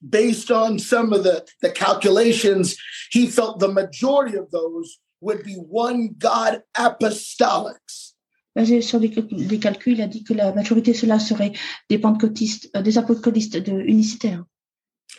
[0.00, 2.74] Based on some of the the calculations,
[3.12, 8.14] he felt the majority of those would be one God apostolics.
[8.56, 11.52] Basé sur des, des calculs, il a dit que la majorité de cela serait
[11.88, 14.44] des pentecôtistes, euh, des apostoliques de unicitaires.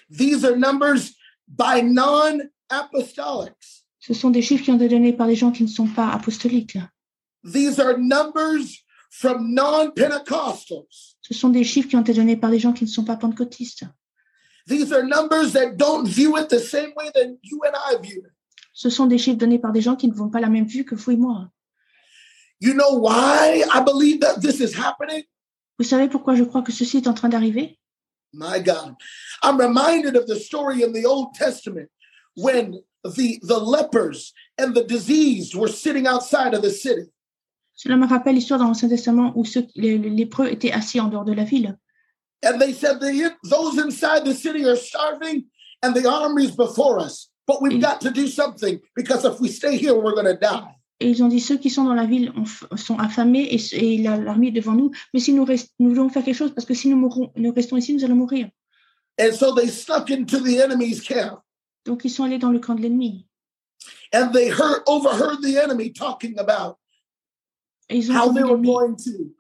[0.10, 1.14] These are numbers
[1.58, 3.86] by non-apostolics.
[4.00, 6.10] Ce sont des chiffres qui ont été donnés par des gens qui ne sont pas
[6.10, 6.78] apostoliques.
[7.44, 11.18] These are numbers from non-Pentecostals.
[11.22, 13.18] Ce sont des chiffres qui ont été donnés par des gens qui ne sont pas
[13.18, 13.84] pentecôtistes.
[14.68, 18.22] These are numbers that don't view it the same way that you and I view
[18.22, 18.32] it.
[18.74, 20.86] Ce sont des chiffres donnés par des gens qui ne vont pas la même vue
[20.86, 21.50] que vous et moi.
[22.60, 25.24] You know why I believe that this is happening?
[25.78, 27.80] Vous savez pourquoi je crois que ceci est en train d'arriver?
[28.34, 28.96] My God.
[29.44, 31.90] I'm reminded of the story in the Old Testament
[32.36, 37.08] when the, the lepers and the diseased were sitting outside of the city.
[37.76, 41.10] Cela me rappelle l'histoire dans l'Ancien Testament où ceux, les, les lépreux étaient assis en
[41.10, 41.78] dehors de la ville.
[42.44, 45.46] And they said, the, those inside the city are starving
[45.84, 47.30] and the army's before us.
[47.48, 50.76] But we've got to do something because if we stay here, we're going to die.
[51.02, 52.46] Et ils ont dit ceux qui sont dans la ville ont
[52.78, 54.92] sont affamés et, l'armée est devant nous.
[55.14, 57.10] Mais si nous, rest- nous devons faire quelque chose parce que si nous,
[57.56, 58.50] restons ici, nous allons mourir.
[59.20, 61.42] And so they snuck into the enemy's camp
[61.86, 63.26] Donc ils sont allés dans le camp de l'ennemi.
[64.14, 66.78] and they heard, overheard the enemy talking about
[67.90, 69.34] how they were going to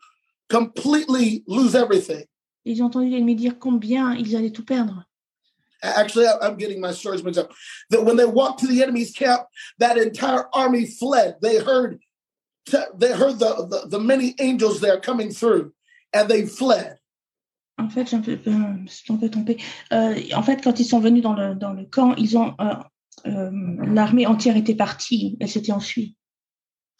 [0.49, 2.25] completely lose everything.
[2.65, 5.03] ils ont entendu l'ennemi dire combien ils allaient tout perdre.
[5.83, 7.51] Actually, I'm getting my stories mixed up.
[7.89, 9.43] That when they walked to the enemy's camp,
[9.79, 11.37] that entire army fled.
[11.41, 11.99] They heard,
[12.95, 15.73] they heard the, the, the many angels there coming through,
[16.13, 16.97] and they fled.
[17.79, 19.57] En fait, j'ai un peu, je me suis un peu trompée.
[19.91, 22.75] Euh, en fait, quand ils sont venus dans le, dans le camp, ils ont euh,
[23.25, 23.49] euh,
[23.87, 25.37] l'armée entière était partie.
[25.39, 26.15] Elle s'était enfuie.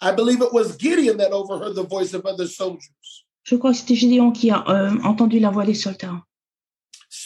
[0.01, 2.89] I believe it was Gideon that overheard the voice of other soldiers
[3.43, 6.21] Je crois que c'était Gédéon qui a euh, entendu la voix des soldats.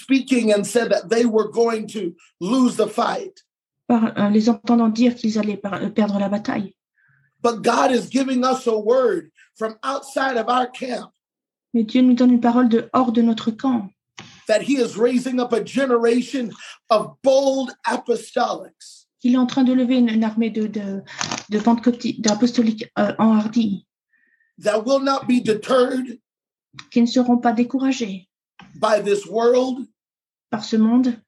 [0.10, 3.44] Speaking and said that they were going to lose the fight.
[3.88, 6.74] Par, euh, les entendant dire qu'ils allaient par- euh, perdre la bataille.
[7.42, 11.12] But God is giving us a word from outside of our camp
[11.74, 13.90] Mais Dieu nous donne une parole de hors de notre camp.
[14.48, 16.52] that He is raising up a generation
[16.90, 21.02] of bold apostolics Il est en train de lever une, une armée de, de,
[21.50, 23.86] de pentecôti- d'apostoliques euh, enhardis
[24.64, 26.20] that will not be deterred
[26.92, 28.28] qui ne seront pas découragés
[28.76, 29.86] by this world.
[30.56, 31.22] Par ce monde,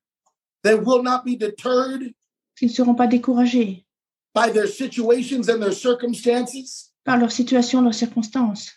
[0.64, 2.14] They will not be deterred
[2.58, 3.86] qui ne seront pas découragés
[4.34, 6.94] by their situations and their circumstances.
[7.04, 8.72] par leur situation, leurs circonstances.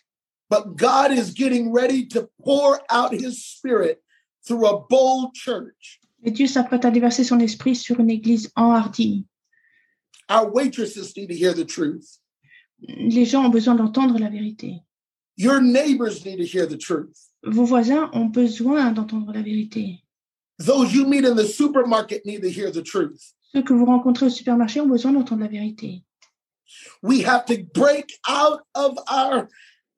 [0.48, 4.02] But God is getting ready to pour out His Spirit
[4.44, 6.00] through a bold church.
[6.24, 9.26] Et Dieu s'apprête à déverser son esprit sur une église enhardie.
[10.28, 12.18] Our waitresses need to hear the truth.
[12.80, 14.80] Les gens ont besoin d'entendre la vérité.
[15.36, 17.16] Your neighbors need to hear the truth.
[17.44, 20.02] Vos voisins ont besoin d'entendre la vérité.
[20.60, 23.32] Those you meet in the supermarket need to hear the truth.
[23.54, 26.02] Ceux que vous rencontrez au supermarché ont besoin d'entendre la vérité.
[27.02, 29.48] We have to break out of our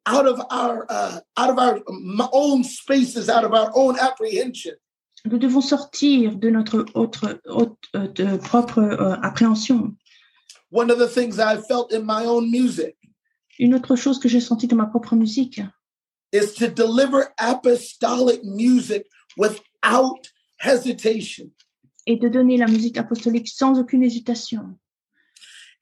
[0.06, 4.74] out of our uh, out of our m- own spaces, out of our own apprehension,
[5.24, 9.94] Nous devons sortir de notre autre, autre- euh, de propre euh, appréhension.
[10.70, 12.96] one of the things I felt in my own music
[13.58, 15.60] Une autre chose que j'ai sentie dans ma propre musique,
[16.32, 19.04] is to deliver apostolic music
[19.36, 20.26] without
[20.62, 21.50] hesitation.
[22.06, 24.76] est de donner la musique apostolique sans aucune hésitation.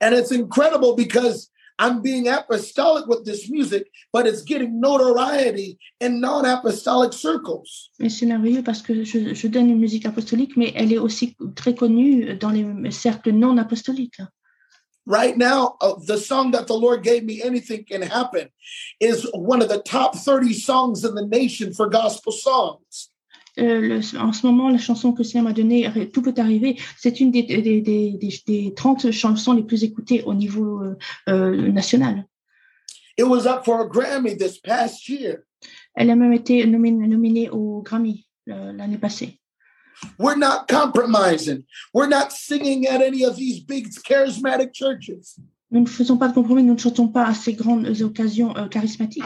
[0.02, 6.20] And it's incredible because I'm being apostolic with this music, but it's getting notoriety in
[6.20, 7.90] non apostolic circles.
[7.98, 11.36] Et c'est merveilleux parce que je, je donne une musique apostolique, mais elle est aussi
[11.56, 14.20] très connue dans les cercles non apostoliques.
[15.06, 18.48] Right now, uh, the song that the Lord gave me, Anything Can Happen,
[19.00, 23.09] is one of the top 30 songs in the nation for gospel songs.
[23.60, 26.78] Euh, le- en ce moment, la chanson que Seigneur m'a donnée, Arrête, Tout peut arriver,
[26.98, 30.96] c'est une des, des, des, des, des 30 chansons les plus écoutées au niveau euh,
[31.28, 32.24] euh, national.
[33.18, 35.40] It was up for a Grammy this past year.
[35.94, 39.38] Elle a même été nominée, nominée au Grammy euh, l'année passée.
[40.18, 41.64] We're not compromising.
[41.92, 45.36] We're not singing at any of these big charismatic churches.
[45.70, 48.66] Nous ne faisons pas de compromis, nous ne chantons pas à ces grandes occasions euh,
[48.68, 49.22] charismatiques.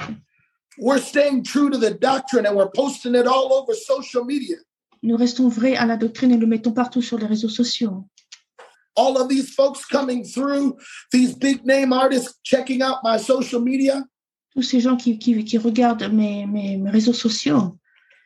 [0.78, 4.56] We're staying true to the doctrine and we're posting it all over social media.
[5.02, 8.04] Nous restons vrais à la doctrine et le mettons partout sur les réseaux sociaux.
[8.96, 10.76] All of these folks coming through,
[11.10, 14.04] these big name artists checking out my social media,
[14.54, 17.76] Tous ces gens qui, qui, qui regardent mes, mes, mes réseaux sociaux,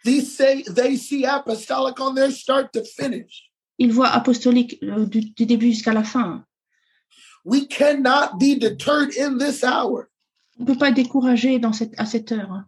[0.05, 3.49] these say they see apostolic on their start to finish.
[3.79, 6.45] ils voient apostolique euh, du, du début jusqu'à la fin.
[7.45, 10.11] We cannot be deterred in this hour.
[10.59, 12.65] On ne peut pas être découragé dans cette, à cette heure.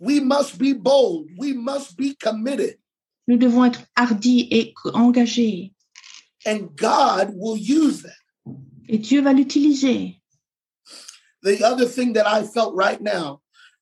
[0.00, 1.28] We must be bold.
[1.38, 2.78] We must be committed.
[3.26, 5.72] Nous devons être hardis et engagés.
[6.46, 8.54] And God will use that.
[8.88, 10.20] Et Dieu va l'utiliser.
[11.42, 13.40] The other thing that I felt right now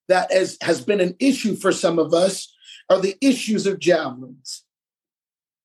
[0.08, 2.54] that has, has been an issue for some of us
[2.90, 4.64] are the issues of javelins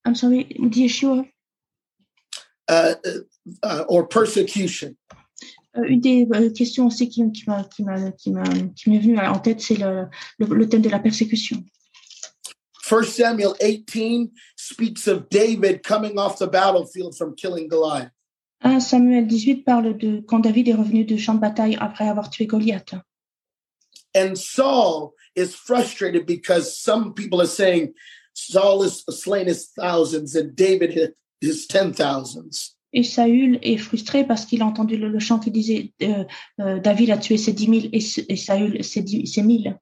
[0.06, 1.30] I'm sorry, dear Yeshua.
[2.70, 2.94] uh,
[3.64, 4.98] uh, or persecution.
[5.80, 10.06] Euh, une des euh, questions aussi qui, qui m'est venue en tête, c'est le,
[10.38, 11.63] le, le thème de la persécution.
[12.89, 18.12] 1 Samuel 18 speaks of David coming off the battlefield from killing Goliath.
[18.62, 22.30] 1 Samuel 18 parle de quand David est revenu de champ de bataille après avoir
[22.30, 22.96] tué Goliath.
[24.15, 27.94] And Saul is frustrated because some people are saying
[28.34, 32.76] Saul is slain his thousands and David his ten thousands.
[32.93, 36.23] Et Saül est frustré parce qu'il a entendu le, le chant qui disait euh,
[36.60, 37.99] euh, David a tué ses dix mille et,
[38.30, 39.78] et Saül ses, mille.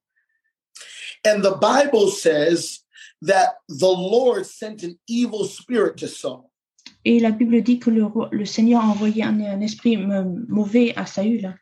[1.25, 2.79] And the Bible says
[3.21, 6.49] that the Lord sent an evil spirit to Saul.
[7.05, 11.55] Et la Bible dit que le, Seigneur a envoyé un, un esprit mauvais à Saül.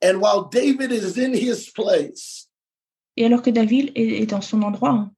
[0.00, 2.48] And while David is in his place,
[3.16, 5.10] Et alors que David est, est dans son endroit,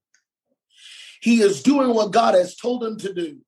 [1.20, 3.38] he is doing what God has told him to do.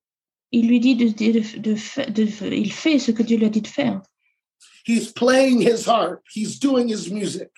[0.52, 4.02] Il lui dit de, de, il fait ce que Dieu lui a dit de faire.
[4.86, 7.48] He's playing his harp, he's doing his music.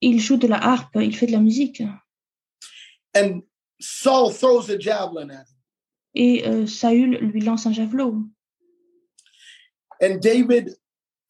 [0.00, 1.82] Il joue de la harpe, il fait de la musique.
[3.14, 3.42] And
[3.80, 5.56] Saul throws a javelin at him.
[6.14, 8.24] Et euh, Saül lui lance un javelot.
[10.02, 10.74] And David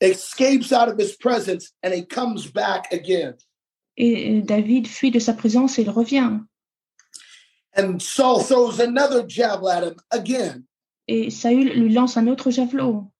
[0.00, 3.34] escapes out of his presence and he comes back again.
[3.96, 6.40] Et euh, David fuit de sa présence et il revient.
[7.76, 10.66] And Saul throws another javelin at him again.
[11.12, 13.10] Et Saül lui lance un autre javelot.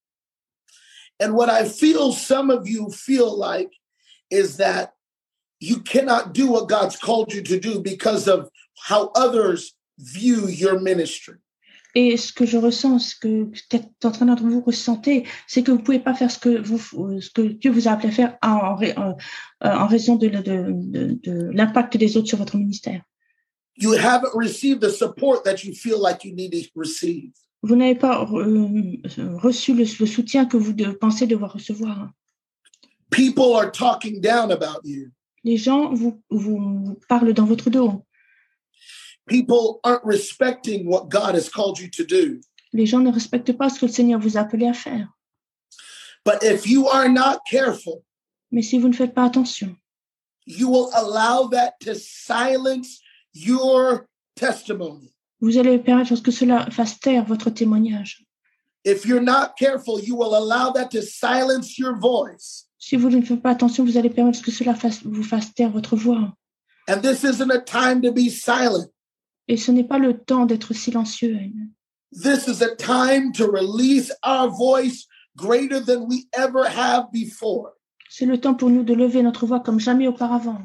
[1.20, 3.70] And what I feel some of you feel like
[4.30, 4.94] is that
[5.60, 8.48] you cannot do what God's called you to do because of
[8.88, 11.34] how others view your ministry.
[11.96, 15.82] Et ce que je ressens, ce que peut-être d'entre d'entre vous ressentez, c'est que vous
[15.82, 16.78] pouvez pas faire ce que vous,
[17.20, 19.16] ce que Dieu vous a appelé à faire en, en-
[19.60, 23.02] en raison de, de, de, de l'impact des autres sur votre ministère.
[23.76, 27.32] You haven't received the support that you feel like you need to receive.
[27.62, 32.10] Vous n'avez pas euh, reçu le, le soutien que vous de- pensez devoir recevoir.
[33.10, 35.10] People are talking down about you.
[35.44, 38.04] Les gens vous, vous, vous parlent dans votre dos.
[39.26, 42.40] People aren't respecting what God has called you to do.
[42.72, 45.08] Les gens ne respectent pas ce que le Seigneur vous a appelé à faire.
[46.24, 48.02] But if you are not careful,
[48.52, 49.76] Mais si vous ne faites pas attention,
[50.46, 53.00] you will allow that to silence
[53.32, 55.12] your testimony.
[55.40, 58.24] Vous allez permettre que cela fasse taire votre témoignage.
[58.84, 62.66] If you're not careful, you will allow that to silence your voice.
[62.78, 65.70] Si vous ne faites pas attention, vous allez permettre que cela fasse, vous fasse taire
[65.70, 66.34] votre voix.
[66.88, 68.90] And this isn't a time to be silent.
[69.48, 71.38] Et ce n'est pas le temps d'être silencieux.
[72.12, 77.72] This is a time to release our voice greater than we ever have before.
[78.08, 80.58] C'est le temps pour nous de lever notre voix comme jamais auparavant.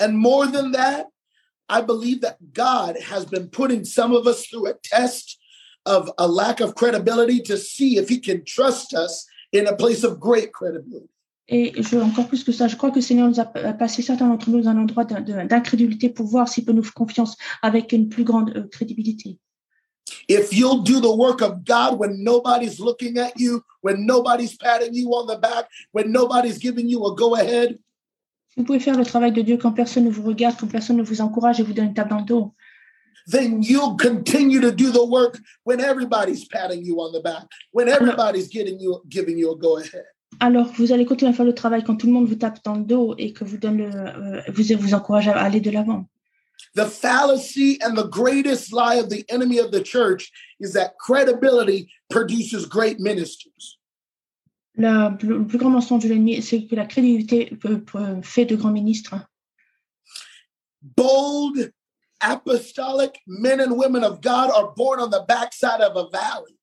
[0.00, 1.06] And more than that,
[1.68, 5.38] I believe that God has been putting some of us through a test
[5.84, 10.04] of a lack of credibility to see if he can trust us in a place
[10.04, 11.08] of great credibility.
[11.50, 14.28] Et je, encore plus que ça, je crois que le Seigneur nous a passé certains
[14.28, 18.10] d'entre nous dans un endroit d'incrédulité pour voir s'il peut nous faire confiance avec une
[18.10, 19.38] plus grande euh, crédibilité.
[20.28, 24.94] If you'll do the work of God when nobody's looking at you, when nobody's patting
[24.94, 27.78] you on the back, when nobody's giving you a go ahead,
[28.56, 31.02] Vous pouvez faire le travail de Dieu quand personne ne vous regarde, quand personne ne
[31.02, 32.54] vous encourage et vous donne une tape dans le dos.
[33.28, 37.88] then you'll continue to do the work when everybody's patting you on the back, when
[37.88, 40.04] everybody's getting you giving you a go ahead.
[40.40, 42.74] Alors, vous allez continuer à faire le travail quand tout le monde vous tape dans
[42.74, 46.06] le dos et que vous donne le, euh, vous, vous encourage à aller de l'avant.
[46.74, 50.30] The fallacy and the greatest lie of the enemy of the church
[50.60, 53.77] is that credibility produces great ministers.
[54.78, 59.14] La- le plus grand mensonge de l'ennemi, c'est que la peut- fait de grands ministres.
[60.96, 61.72] Bold,
[62.20, 66.54] apostolic men and women of God are born on the backside of a valley.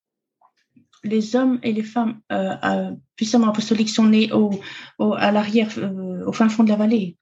[1.03, 4.49] Les hommes et les femmes euh, euh, puissamment apostoliques sont nés au,
[4.97, 7.17] au- à l'arrière, euh, au fin fond de la vallée.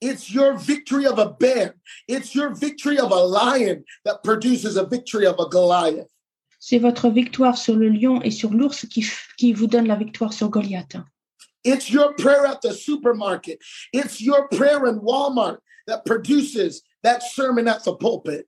[0.00, 1.74] It's your victory of a bear.
[2.08, 6.08] It's your victory of a lion that produces a victory of a Goliath.
[6.64, 9.04] C'est votre victoire sur le lion et sur l'ours qui,
[9.36, 10.94] qui vous donne la victoire sur Goliath.
[11.64, 13.58] It's your prayer at the supermarket.
[13.92, 15.58] It's your prayer in Walmart
[15.88, 18.46] that produces that sermon at the pulpit.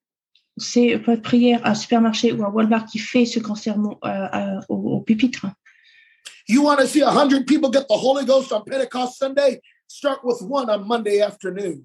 [0.57, 4.77] C'est votre prière à supermarché ou à Walmart qui fait ce sermon euh, à- au,
[4.77, 5.47] au pupitre.
[6.47, 9.61] You want to see a hundred people get the Holy Ghost on Pentecost Sunday?
[9.89, 11.83] Start with one on Monday afternoon.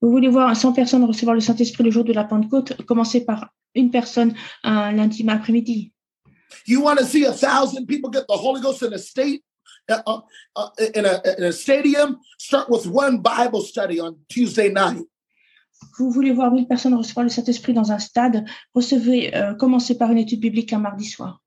[0.00, 3.50] Vous voulez voir 100 personnes recevoir le Saint-Esprit le jour de la Pentecôte Commencez par
[3.74, 5.92] une personne un lundi après-midi.
[6.66, 9.44] You want to see a thousand people get the Holy Ghost in a state,
[9.88, 10.20] uh, uh,
[10.56, 12.18] uh, in, a, in a stadium?
[12.38, 15.06] Start with one Bible study on Tuesday night.
[15.98, 18.44] Vous voulez voir 1000 personnes recevoir le Saint-Esprit dans un stade?
[18.74, 21.40] Recevez, euh, commencez par une étude biblique un mardi soir.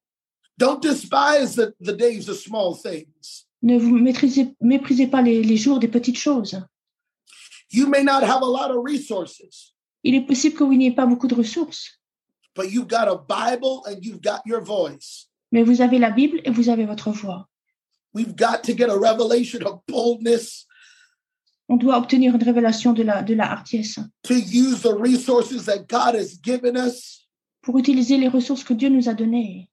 [0.57, 3.45] Don't despise the, the days of small things.
[3.61, 6.61] Ne vous maîtrisez, méprisez pas les, les jours des petites choses.
[7.73, 11.05] You may not have a lot of resources, Il est possible que vous n'ayez pas
[11.05, 11.99] beaucoup de ressources,
[12.55, 15.27] but you've got a Bible and you've got your voice.
[15.51, 17.47] mais vous avez la Bible et vous avez votre voix.
[18.13, 20.67] We've got to get a revelation of boldness
[21.69, 25.87] On doit obtenir une révélation de la, de la hardiesse to use the resources that
[25.87, 27.27] God has given us
[27.63, 29.69] pour utiliser les ressources que Dieu nous a données.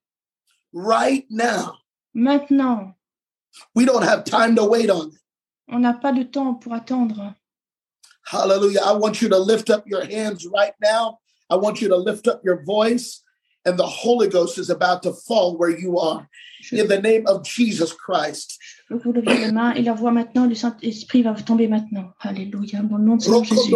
[0.73, 1.73] right now.
[2.15, 2.95] Maintenant,
[3.75, 5.19] We don't have time to wait on it.
[5.67, 7.35] on n'a pas de temps pour attendre.
[8.25, 8.81] Hallelujah.
[8.85, 11.19] I want you to lift up your hands right now.
[11.49, 13.21] I want you to lift up your voice,
[13.65, 16.27] and the Holy Ghost is about to fall where you are.
[16.71, 18.57] In the name of Jesus Christ.
[18.89, 22.13] Vous levez les mains et la voix maintenant, le Saint-Esprit va tomber maintenant.
[22.19, 23.73] Alléluia, le nom de Jésus.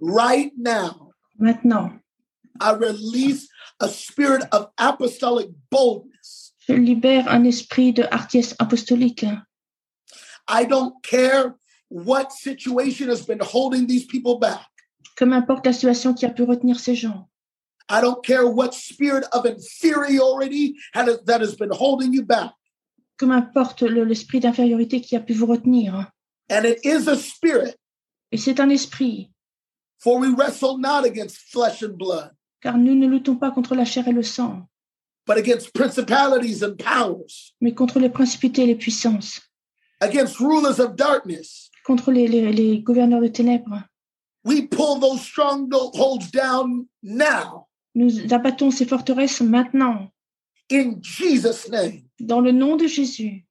[0.00, 2.00] Right now, Maintenant,
[2.60, 3.48] I release
[3.80, 6.52] a spirit of apostolic boldness.
[6.68, 9.26] je libère un esprit de hardiesse apostolique.
[10.48, 11.54] I don't care
[11.88, 14.66] what situation has been holding these people back.
[15.16, 17.28] Que m'importe la situation qui a pu retenir ces gens.
[17.88, 22.52] I don't care what spirit of inferiority that has been holding you back.
[23.16, 26.10] Que m'importe le- l'esprit d'infériorité qui a pu vous retenir.
[26.50, 27.76] And it is a spirit,
[28.30, 29.30] Et c'est un esprit,
[29.98, 32.30] for we wrestle not against flesh and blood,
[32.60, 34.68] car nous ne luttons pas contre la chair et le sang,
[35.26, 39.40] but against principalities and powers, mais contre les principautés et les puissances,
[40.00, 41.70] against rulers of darkness.
[41.84, 43.82] contre les, les- les gouverneurs de ténèbres.
[44.44, 50.10] We pull those strongholds down now Nous abattons ces forteresses maintenant,
[50.70, 52.02] in Jesus' name.
[52.20, 53.44] dans le nom de Jésus.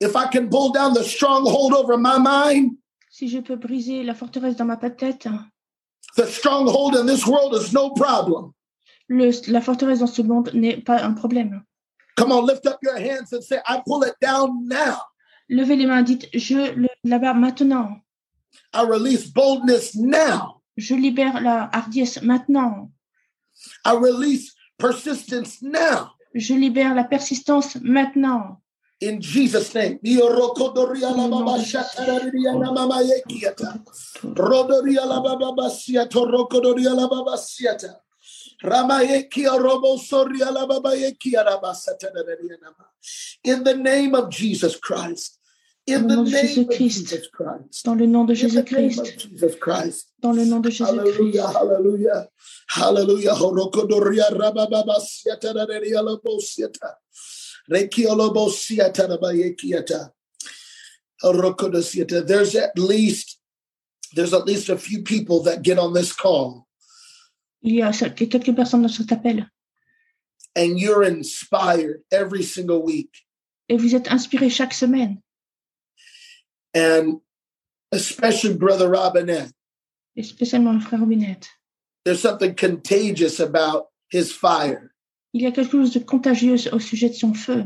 [0.00, 2.76] If I can pull down the stronghold over my mind,
[3.10, 5.28] Si je peux briser la forteresse dans ma tête,
[6.16, 8.52] the stronghold in this world is no problem.
[9.08, 11.62] le, la forteresse dans ce monde n'est pas un problème.
[12.16, 15.00] Come on, lift up your hands and say, I pull it down now.
[15.48, 18.00] Levez les mains, dites, je le là-bas maintenant.
[18.74, 20.62] I release boldness now.
[20.76, 22.90] Je libère la hardiesse maintenant.
[23.84, 26.10] I release persistence now.
[26.34, 28.62] Je libère la persistance maintenant.
[29.02, 29.98] In Jesus' name.
[38.64, 38.70] In
[43.64, 45.38] the name of Jesus Christ.
[45.84, 47.84] In the Au nom de name of Jésus-Christ.
[47.84, 49.28] Dans le nom de In the name of Jésus-Christ.
[49.30, 50.12] Jesus Christ.
[50.20, 50.96] Dans le nom de Jésus-Christ.
[50.96, 52.28] Hallelujah, hallelujah,
[52.68, 53.34] hallelujah.
[53.34, 56.94] Horokodoria rababa siata raderia la bosiata.
[57.68, 60.12] Rekia la bosiata rabayekiata.
[61.24, 62.24] Horokodosiata.
[62.24, 63.40] There's at least
[64.14, 66.68] there's at least a few people that get on this call
[67.62, 69.48] Il y a quelques personnes dans cet appel.
[70.54, 73.26] and you're inspired every single week.
[73.68, 75.18] Et vous êtes inspirés chaque semaine.
[76.74, 77.20] And
[77.90, 79.52] especially Brother Robinette,
[80.16, 81.48] Et spécialement le frère Robinette.
[82.04, 84.90] there's something contagious about his fire.
[85.32, 87.64] Il y a quelque chose de contagieux au sujet de son feu.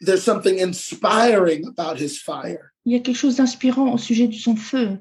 [0.00, 2.72] There's something inspiring about his fire.
[2.86, 4.98] Il y a quelque chose d'inspirant au sujet de son feu.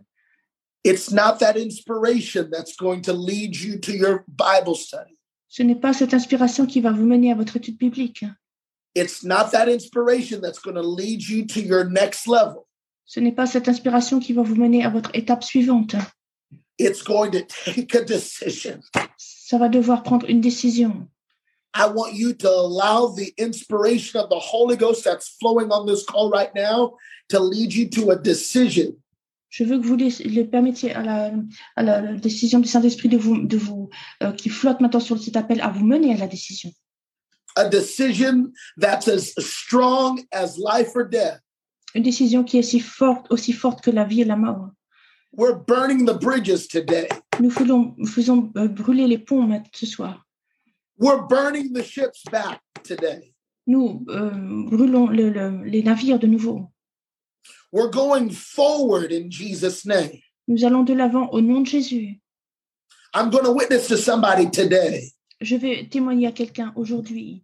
[0.84, 5.18] It's not that inspiration that's going to lead you to your Bible study.
[5.48, 8.24] Ce n'est pas cette inspiration qui va vous mener à votre étude biblique.
[8.96, 12.66] It's not that inspiration that's going to lead you to your next level.
[13.06, 15.96] Ce n'est pas cette inspiration qui va vous mener à votre étape suivante.
[16.80, 18.80] It's going to take a decision.
[19.18, 21.08] Ça va devoir prendre une décision.
[21.74, 26.04] I want you to allow the inspiration of the Holy Ghost that's flowing on this
[26.06, 26.94] call right now
[27.30, 29.01] to lead you to a decision.
[29.52, 31.32] Je veux que vous laiss- le permettiez à la,
[31.76, 33.90] à la- la décision du Saint-Esprit de vous, de vous
[34.24, 36.72] euh, qui flotte maintenant sur cet appel, à vous mener à la décision.
[37.58, 38.50] A decision
[38.80, 41.42] that's as strong as life or death.
[41.94, 44.70] Une décision qui est si forte, aussi forte que la vie et la mort.
[45.34, 47.10] We're burning the bridges today.
[47.42, 50.26] Nous faisons, faisons euh, brûler les ponts ce soir.
[50.98, 53.34] We're burning the ships back today.
[53.68, 54.32] Nous euh,
[54.70, 56.71] brûlons le- le- les navires de nouveau.
[57.72, 60.20] We're going forward in Jesus' name.
[60.48, 62.20] Nous allons de l'avant au nom de Jésus.
[63.14, 65.12] I'm going to witness to somebody today.
[65.40, 67.42] Je vais témoigner à quelqu'un aujourd'hui.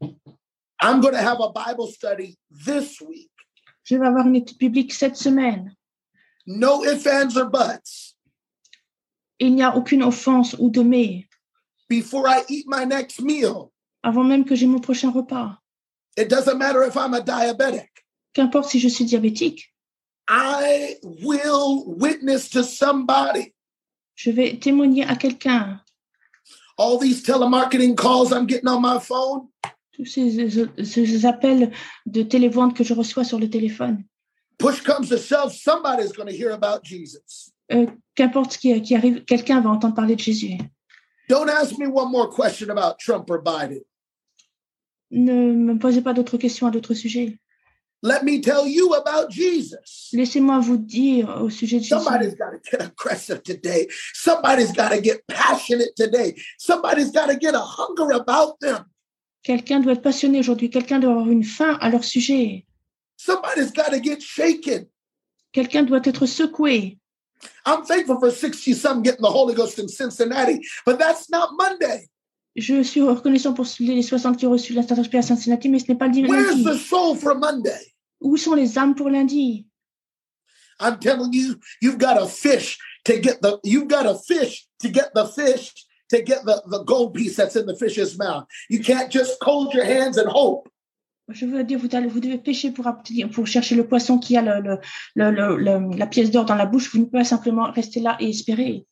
[0.82, 3.30] I'm going to have a Bible study this week.
[3.84, 5.74] Je vais avoir une étude biblique cette semaine.
[6.46, 8.16] No ifs, ands, or buts.
[9.40, 11.26] Il n'y a aucune offense ou de mais
[11.90, 13.70] Before I eat my next meal,
[14.04, 15.58] avant même que j'ai mon prochain repas.
[16.18, 17.90] it doesn't matter if I'm a diabetic.
[18.34, 19.74] Qu'importe si je suis diabétique,
[20.30, 23.54] I will witness to somebody.
[24.16, 25.82] je vais témoigner à quelqu'un.
[26.78, 29.48] All these telemarketing calls I'm getting on my phone,
[29.94, 30.48] Tous ces,
[30.84, 31.72] ces appels
[32.06, 34.04] de télévente que je reçois sur le téléphone.
[34.60, 37.52] push comes to shove, somebody's going to hear about Jesus.
[37.72, 40.58] Euh, Qu'importe ce qui, qui arrive, quelqu'un va entendre parler de Jésus.
[41.30, 43.82] Don't ask me one more question about Trump or Biden.
[45.12, 47.38] Ne me posez pas d'autres questions à d'autres sujets.
[48.04, 50.10] Let me tell you about Jesus.
[50.14, 52.38] Laissez-moi vous dire au sujet de Somebody's Jésus.
[52.38, 53.88] got to get aggressive today.
[54.14, 56.36] Somebody's got to get passionate today.
[56.60, 58.86] Somebody's got to get a hunger about them.
[59.44, 60.70] Quelqu'un doit être passionné aujourd'hui.
[60.70, 62.66] Quelqu'un doit avoir une faim à leur sujet.
[63.18, 64.86] Somebody's got to get shaken.
[65.52, 67.00] Quelqu'un doit être secoué.
[67.66, 72.08] I'm thankful for 60 some getting the Holy Ghost in Cincinnati, but that's not Monday.
[72.58, 75.86] Je suis reconnaissant pour les 60 qui ont reçu la Saint-Esprit à Cincinnati, mais ce
[75.92, 76.64] n'est pas le Where's lundi.
[76.64, 77.94] the soul for Monday?
[78.20, 79.68] Où sont les âmes pour lundi?
[80.80, 84.90] I'm telling you, you've got to fish to get the you've got to fish to
[84.90, 85.72] get the fish
[86.10, 88.46] to get the, the gold piece that's in the fish's mouth.
[88.70, 90.68] You can't just cold your hands and hope.
[91.30, 92.86] Je veux dire, vous, vous devez pêcher pour,
[93.46, 94.80] chercher le poisson qui a le, le-
[95.16, 96.90] le- le- le- la pièce d'or dans la bouche.
[96.92, 98.86] Vous ne pouvez pas simplement rester là et espérer.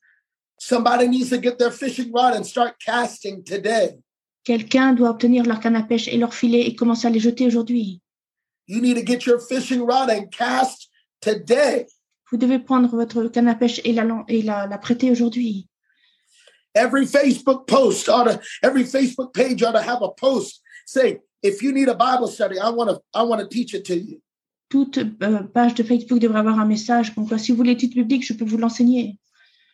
[0.58, 3.95] Somebody needs to get their fishing rod and start casting today.
[4.43, 7.45] Quelqu'un doit obtenir leur canne à pêche et leur filet et commencer à les jeter
[7.47, 8.01] aujourd'hui.
[8.68, 10.89] You need to get your fishing rod and cast
[11.20, 11.88] today.
[12.32, 15.68] Vous devez prendre votre canne à pêche et la, lan- et la, la prêter aujourd'hui.
[16.74, 21.62] Every Facebook post ought to, every Facebook page ought to have a post say, if
[21.62, 24.22] you need a Bible study, I want to, I want to teach it to you.
[24.70, 27.93] Toute euh, page de Facebook devrait avoir un message comme quoi si vous voulez l'étude
[27.93, 29.18] biblique, je peux vous l'enseigner.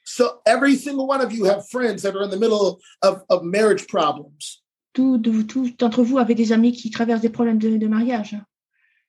[0.03, 3.43] So every single one of you have friends that are in the middle of, of
[3.43, 4.61] marriage problems.
[4.93, 8.35] Tous de- tous d'entre vous avez des amis qui traversent des problèmes de, de mariage.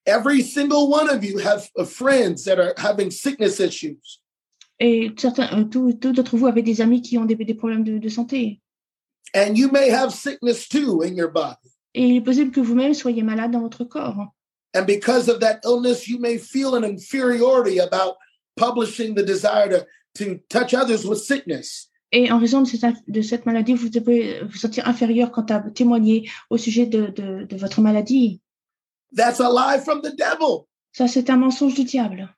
[0.06, 4.20] Every single one of you have uh, friends that are having sickness issues.
[4.78, 7.84] Et certains, euh, tous tous d'entre vous avez des amis qui ont des, des problèmes
[7.84, 8.60] de, de santé.
[9.34, 11.56] And you may have sickness too in your body.
[11.94, 14.32] Et il est possible que vous-même soyez malade dans votre corps.
[14.74, 18.16] And because of that illness, you may feel an inferiority about
[18.56, 21.88] publishing the desire to, to touch others with sickness.
[22.12, 25.60] Et en raison de cette, de cette maladie, vous devez vous sentir inférieur quant à
[25.60, 28.40] témoigner au sujet de, de, de votre maladie.
[29.16, 30.66] That's a lie from the devil.
[30.92, 32.28] Ça, c'est un mensonge du diable.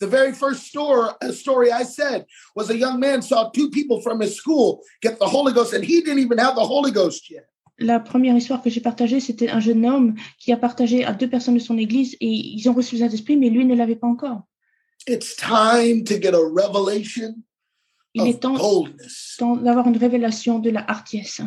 [0.00, 2.24] The very first store, uh, story I said
[2.56, 5.84] was a young man saw two people from his school get the Holy Ghost, and
[5.84, 7.44] he didn't even have the Holy Ghost yet.
[7.78, 11.28] La première histoire que j'ai partagée, c'était un jeune homme qui a partagé à deux
[11.28, 14.06] personnes de son église et ils ont reçu le Saint-Esprit, mais lui ne l'avait pas
[14.06, 14.42] encore.
[15.06, 17.42] It's time to get a revelation
[18.14, 21.40] Il est temps, d'avoir une révélation de la hardiesse.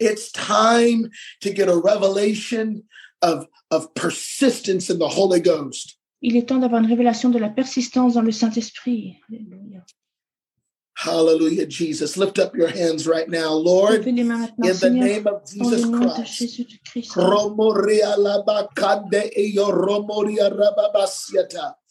[0.00, 1.10] It's time
[1.40, 2.82] to get a revelation
[3.22, 5.98] of, of persistence in the Holy Ghost.
[6.22, 9.20] Il est temps d'avoir une révélation de la persistance dans le Saint-Esprit.
[10.96, 12.16] Hallelujah, Jesus.
[12.16, 15.42] Lift up your hands right now, Lord, Levez les mains maintenant, in the name of
[15.46, 16.54] Jesus Christ.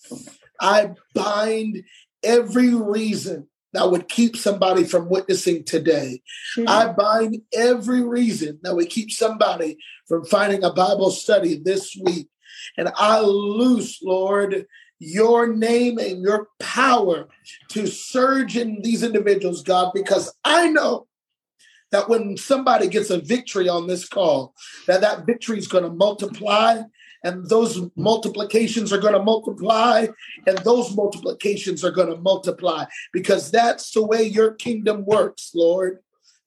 [0.10, 0.40] Jésus de Christ.
[0.40, 0.64] Romoria labakande eyo romoria rababasiata.
[0.64, 1.84] I bind
[2.24, 6.22] every reason that would keep somebody from witnessing today.
[6.56, 9.78] Je, I bind every reason that would keep somebody
[10.08, 12.30] from finding a Bible study this week.
[12.78, 14.66] And I loose, Lord,
[15.00, 17.28] your name and your power
[17.70, 21.08] to surge in these individuals, God, because I know
[21.92, 24.54] that when somebody gets a victory on this call,
[24.88, 26.82] that that victory is going to multiply
[27.24, 30.08] and those multiplications are going to multiply
[30.46, 36.00] and those multiplications are going to multiply because that's the way your kingdom works, Lord.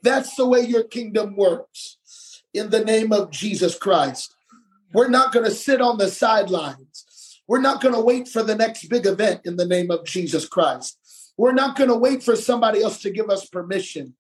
[0.03, 2.43] That's the way your kingdom works.
[2.53, 4.35] In the name of Jesus Christ.
[4.93, 7.43] We're not going to sit on the sidelines.
[7.47, 10.47] We're not going to wait for the next big event in the name of Jesus
[10.47, 10.99] Christ.
[11.37, 14.14] We're not going to wait for somebody else to give us permission.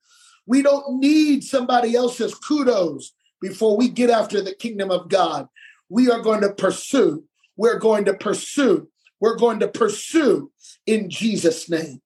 [0.46, 5.48] We don't need somebody else's kudos before we get after the kingdom of God.
[5.88, 7.24] We are going to pursue.
[7.56, 8.88] We're going to pursue.
[9.20, 10.50] We're going to pursue
[10.86, 12.00] in Jesus' name.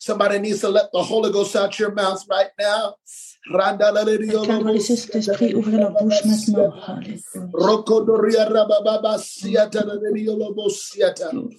[0.00, 2.94] Somebody needs to let the Holy Ghost out your mouth right now.
[10.54, 11.50] bouche maintenant.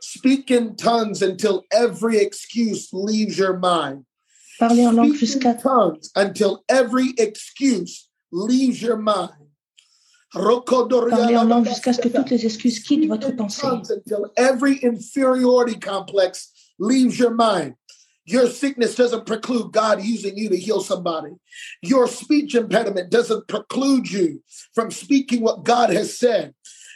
[0.00, 4.04] Speak in tongues until every excuse leaves your mind.
[4.58, 9.39] Parlez en langue Speak in jusqu'à tongues until every excuse leaves your mind.
[10.32, 13.66] Parlez en langue jusqu'à ce que toutes les excuses quittent votre pensée.
[13.66, 17.74] until every inferiority complex leaves your mind.
[18.26, 21.32] Your sickness doesn't preclude God using you to heal somebody.
[21.82, 26.54] Your speech impediment doesn't preclude you from speaking what God has said.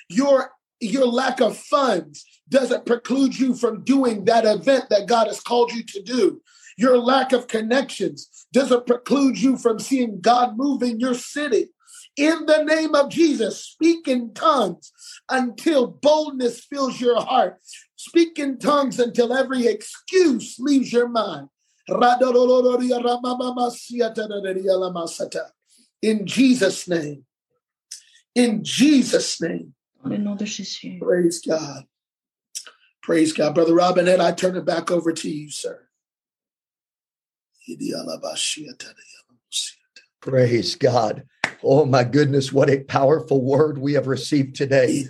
[0.09, 5.41] Your your lack of funds doesn't preclude you from doing that event that God has
[5.41, 6.41] called you to do.
[6.76, 11.70] Your lack of connections doesn't preclude you from seeing God move in your city.
[12.17, 14.93] In the name of Jesus, speak in tongues
[15.29, 17.61] until boldness fills your heart.
[17.97, 21.49] Speak in tongues until every excuse leaves your mind.
[26.03, 27.25] In Jesus' name.
[28.35, 29.75] In Jesus' name.
[30.03, 30.99] Dans le nom de Jésus.
[31.01, 31.85] Praise God.
[33.03, 33.55] Praise God.
[33.55, 35.89] Brother Robinette, I turn it back over to you, sir.
[40.21, 41.25] Praise God.
[41.67, 45.05] Oh my goodness, what a powerful word we have received today.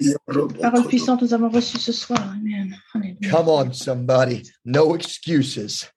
[0.62, 2.20] Parole puissante, nous avons reçu ce soir.
[2.20, 2.76] Amen.
[3.28, 4.44] Come on, somebody.
[4.64, 5.90] No excuses.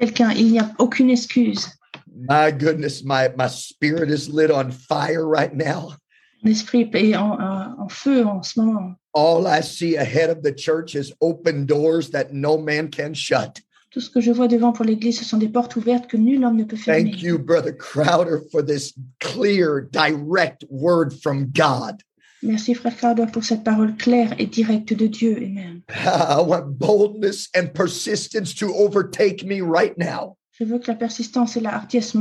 [0.00, 1.68] Quelqu'un, il n'y a aucune excuse.
[2.12, 5.94] My goodness, my, my spirit is lit on fire right now.
[6.42, 7.38] Mon esprit est en-
[7.78, 8.96] en feu en ce moment.
[9.14, 13.60] All I see ahead of the church is open doors that no man can shut.
[13.98, 16.44] Tout ce que je vois devant pour l'Église, ce sont des portes ouvertes que nul
[16.44, 17.10] homme ne peut fermer.
[17.10, 22.00] Thank you, Brother Crowder, for this clear, direct word from God.
[22.40, 25.36] Merci, frère Crowder, pour cette parole claire et directe de Dieu.
[25.38, 25.82] Amen.
[25.88, 30.36] I want boldness and persistence to overtake me right now.
[30.52, 32.14] Je veux que la persistance et la hardiesse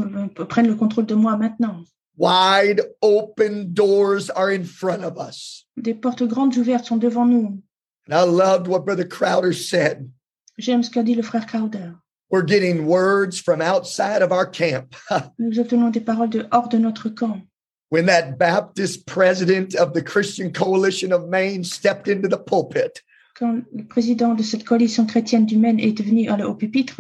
[0.50, 1.84] prennent le contrôle de moi maintenant.
[2.18, 5.68] Wide open doors are in front of us.
[5.78, 7.62] Des portes grandes ouvertes sont devant nous.
[8.10, 10.10] And I loved what Brother Crowder said.
[10.58, 11.92] J'aime ce qu'a dit le frère Crowder.
[12.30, 14.96] We're getting words from outside of our camp.
[15.40, 17.42] Nous obtenons des paroles de hors de notre camp.
[17.90, 23.02] when that Baptist president of the Christian Coalition of Maine stepped into the pulpit
[23.40, 27.00] Quand le président de cette coalition chrétienne du Maine est venu à- au pupitre,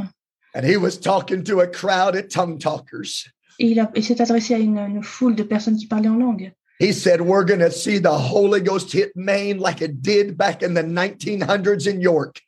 [0.55, 3.27] and he was talking to a crowd of tongue talkers.
[3.59, 6.17] et il, a- il s'est adressé à une, une foule de personnes qui parlaient en
[6.17, 6.53] langue.
[6.79, 10.61] He said, We're going to see the Holy Ghost hit Maine like it did back
[10.61, 12.39] in the 1900s in York.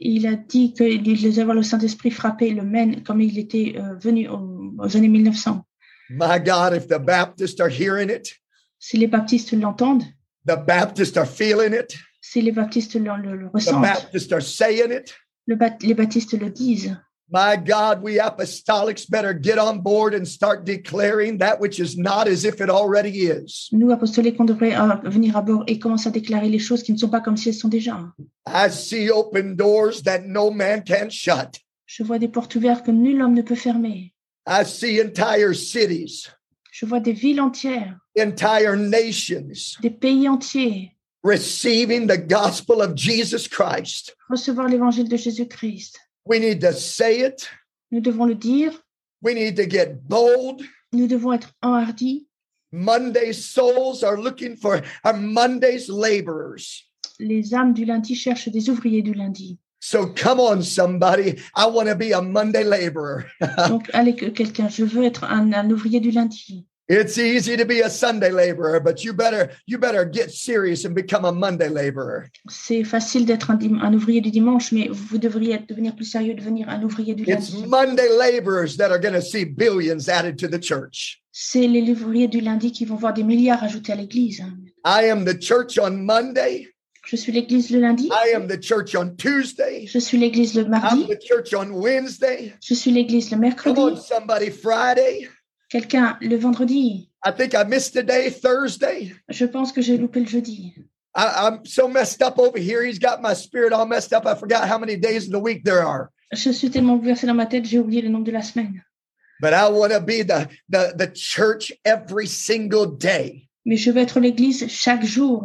[0.00, 3.96] Il a dit qu'il allait voir le Saint-Esprit frapper le Maine comme il était euh,
[3.96, 5.64] venu au- aux années 1900.
[6.10, 8.34] My God, if the Baptists are hearing it,
[8.78, 10.04] Si les baptistes l'entendent,
[10.46, 14.40] the Baptists are feeling it, si les baptistes le, le- le the ressentent, Baptists are
[14.42, 15.14] saying it,
[15.46, 16.96] le les baptistes le disent,
[17.32, 22.26] My God, we apostolics better get on board and start declaring that which is not
[22.26, 23.68] as if it already is.
[23.70, 26.92] Nous, apostoliques, on devrait euh, venir à bord et commencer à déclarer les choses qui
[26.92, 27.96] ne sont pas comme si elles sont déjà.
[28.48, 31.60] I see open doors that no man can shut.
[31.86, 34.12] Je vois des portes ouvertes que nul homme ne peut fermer.
[34.48, 36.28] I see entire cities,
[36.72, 39.46] Je vois des villes entières, entire nations
[39.82, 44.16] des pays entiers receiving the gospel of Jesus Christ.
[44.28, 45.98] recevoir l'évangile de Jésus-Christ.
[46.24, 47.48] We need to say it.
[47.90, 48.72] Nous devons le dire,
[49.22, 50.62] We need to get bold.
[50.92, 52.26] nous devons être enhardis.
[52.72, 56.86] Monday souls are looking for our Monday's laborers.
[57.18, 59.58] Les âmes du lundi cherchent des ouvriers du lundi.
[59.80, 61.36] So come on, somebody.
[61.56, 63.24] I want to be a Monday laborer.
[63.68, 66.66] Donc, allez, que quelqu'un, je veux être un, un ouvrier du lundi.
[66.92, 70.92] It's easy to be a Sunday laborer, but you better you better get serious and
[70.92, 72.24] become a Monday laborer.
[72.48, 76.34] C'est facile d'être un, un ouvrier du dimanche, mais vous devriez être- devenir plus sérieux,
[76.34, 77.52] devenir un ouvrier du lundi.
[77.52, 77.64] It's.
[77.64, 81.22] Monday laborers that are going to see billions added to the church.
[81.30, 84.42] C'est les ouvriers du lundi qui vont voir des milliards ajoutés à l'église.
[84.84, 86.66] I am the church on Monday.
[87.06, 89.86] Je suis l'église le lundi, I am the church on Tuesday.
[89.86, 91.02] je suis l'église le mardi.
[91.02, 92.52] I'm the church on Wednesday.
[92.60, 93.76] je suis l'église le mercredi.
[93.76, 95.28] Come on, somebody, Friday.
[95.70, 97.08] Quelqu'un le vendredi?
[97.24, 99.14] I think I missed a day, Thursday.
[99.28, 100.74] Je pense que j'ai loupé le jeudi.
[101.14, 102.82] I, I'm so messed up over here.
[102.84, 104.26] He's got my spirit all messed up.
[104.26, 106.10] I forgot how many days in the week there are.
[106.32, 108.82] Je suis tellement bouleversée dans ma tête, j'ai oublié le nombre de la semaine.
[109.40, 113.48] But I want to be the, the the church every single day.
[113.64, 115.44] Mais je veux être l'église chaque jour.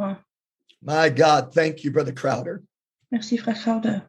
[0.81, 2.61] My God, thank you, Brother Crowder.
[3.11, 4.01] Merci, frère Crowder.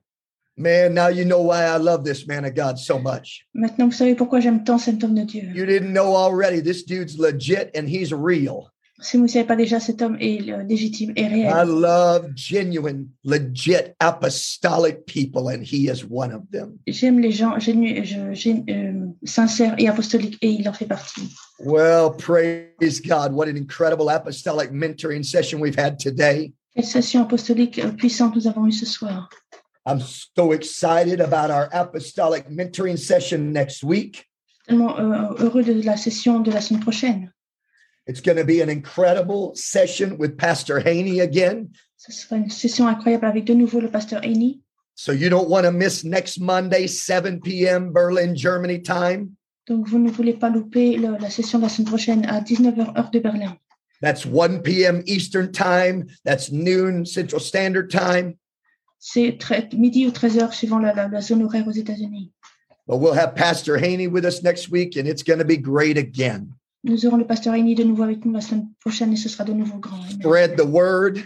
[0.58, 3.46] Man, now you know why I love this man of God so much.
[3.54, 5.42] Maintenant, vous savez pourquoi j'aime tant cet homme de Dieu.
[5.54, 6.60] You didn't know already.
[6.62, 8.70] This dude's legit and he's real.
[8.98, 11.66] Si vous ne savez pas déjà, cet homme est euh, légitime et I réel.
[11.68, 16.78] love genuine, legit apostolic people, and he is one of them.
[16.86, 21.28] J'aime les gens génu- je- gé- euh, sincères et apostoliques et il en fait partie.
[21.60, 23.34] Well, praise God.
[23.34, 26.54] What an incredible apostolic mentoring session we've had today.
[26.74, 29.28] Quelle session apostolique euh, puissante nous avons eue ce soir.
[29.86, 34.26] I'm so excited about our apostolic mentoring session next week.
[34.68, 37.30] Tellement euh, heureux de la session de la semaine prochaine.
[38.08, 41.70] It's going to be an incredible session with Pastor Haney again.
[41.96, 44.60] Ce sera une session incroyable avec de nouveau le pasteur Amy.
[44.96, 47.92] So you don't want to miss next Monday, 7 p.m.
[47.92, 49.36] Berlin, Germany time.
[49.68, 52.96] Donc, vous ne voulez pas louper le- la session de la semaine prochaine à 19h
[52.96, 53.56] heure de Berlin.
[54.00, 55.02] That's 1 p.m.
[55.06, 56.06] Eastern time.
[56.24, 58.36] That's noon Central Standard time.
[59.08, 59.38] C'est
[59.72, 62.32] midi ou 13h suivant la, la- la zone horaire aux États-Unis.
[62.88, 65.96] But we'll have Pastor Haney with us next week, and it's going to be great
[65.96, 66.48] again.
[66.82, 69.44] Nous aurons le pasteur Amy de nouveau avec nous la semaine prochaine et ce sera
[69.44, 69.96] de nouveau grand.
[70.02, 70.20] Amen.
[70.20, 71.18] Spread the word.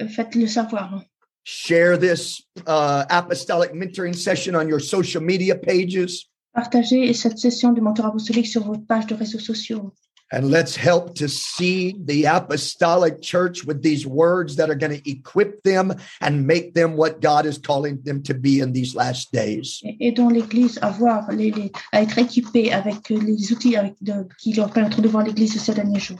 [0.00, 1.02] Euh, Faites-le savoir.
[1.44, 6.28] Share this uh, apostolic mentoring session on your social media pages.
[6.54, 9.92] Partagez cette session de mentor apostolique sur vos pages de réseaux sociaux.
[10.32, 15.08] And let's help to seed the apostolic church with these words that are going to
[15.10, 19.30] equip them and make them what God is calling them to be in these last
[19.32, 19.80] days.
[19.84, 23.94] Et aidons l'Église à voir, les, les- à être équipée avec euh, les outils avec
[24.02, 26.18] de- qui leur permettront de voir l'Église de ces derniers jours.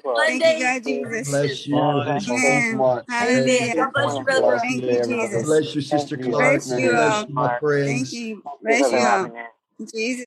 [0.08, 0.40] He's worthy.
[0.40, 1.30] Thank you, God, Jesus.
[1.30, 1.78] Bless you.
[1.78, 3.04] Amen.
[3.10, 3.76] Hallelujah.
[3.76, 4.60] God bless you, brother.
[4.60, 5.46] Thank you, Jesus.
[5.46, 6.64] Bless you, Sister Clark.
[6.64, 7.26] Bless you Bless all.
[7.28, 8.44] you, my Thank you.
[8.62, 9.26] Bless you all.
[9.26, 10.26] Uh, Jesus.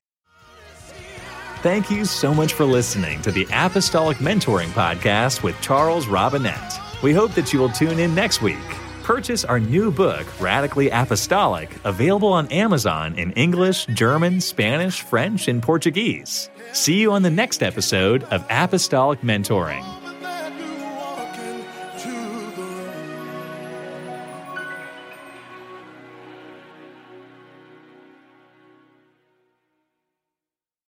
[1.61, 6.79] Thank you so much for listening to the Apostolic Mentoring Podcast with Charles Robinette.
[7.03, 8.57] We hope that you will tune in next week.
[9.03, 15.61] Purchase our new book, Radically Apostolic, available on Amazon in English, German, Spanish, French, and
[15.61, 16.50] Portuguese.
[16.73, 20.00] See you on the next episode of Apostolic Mentoring.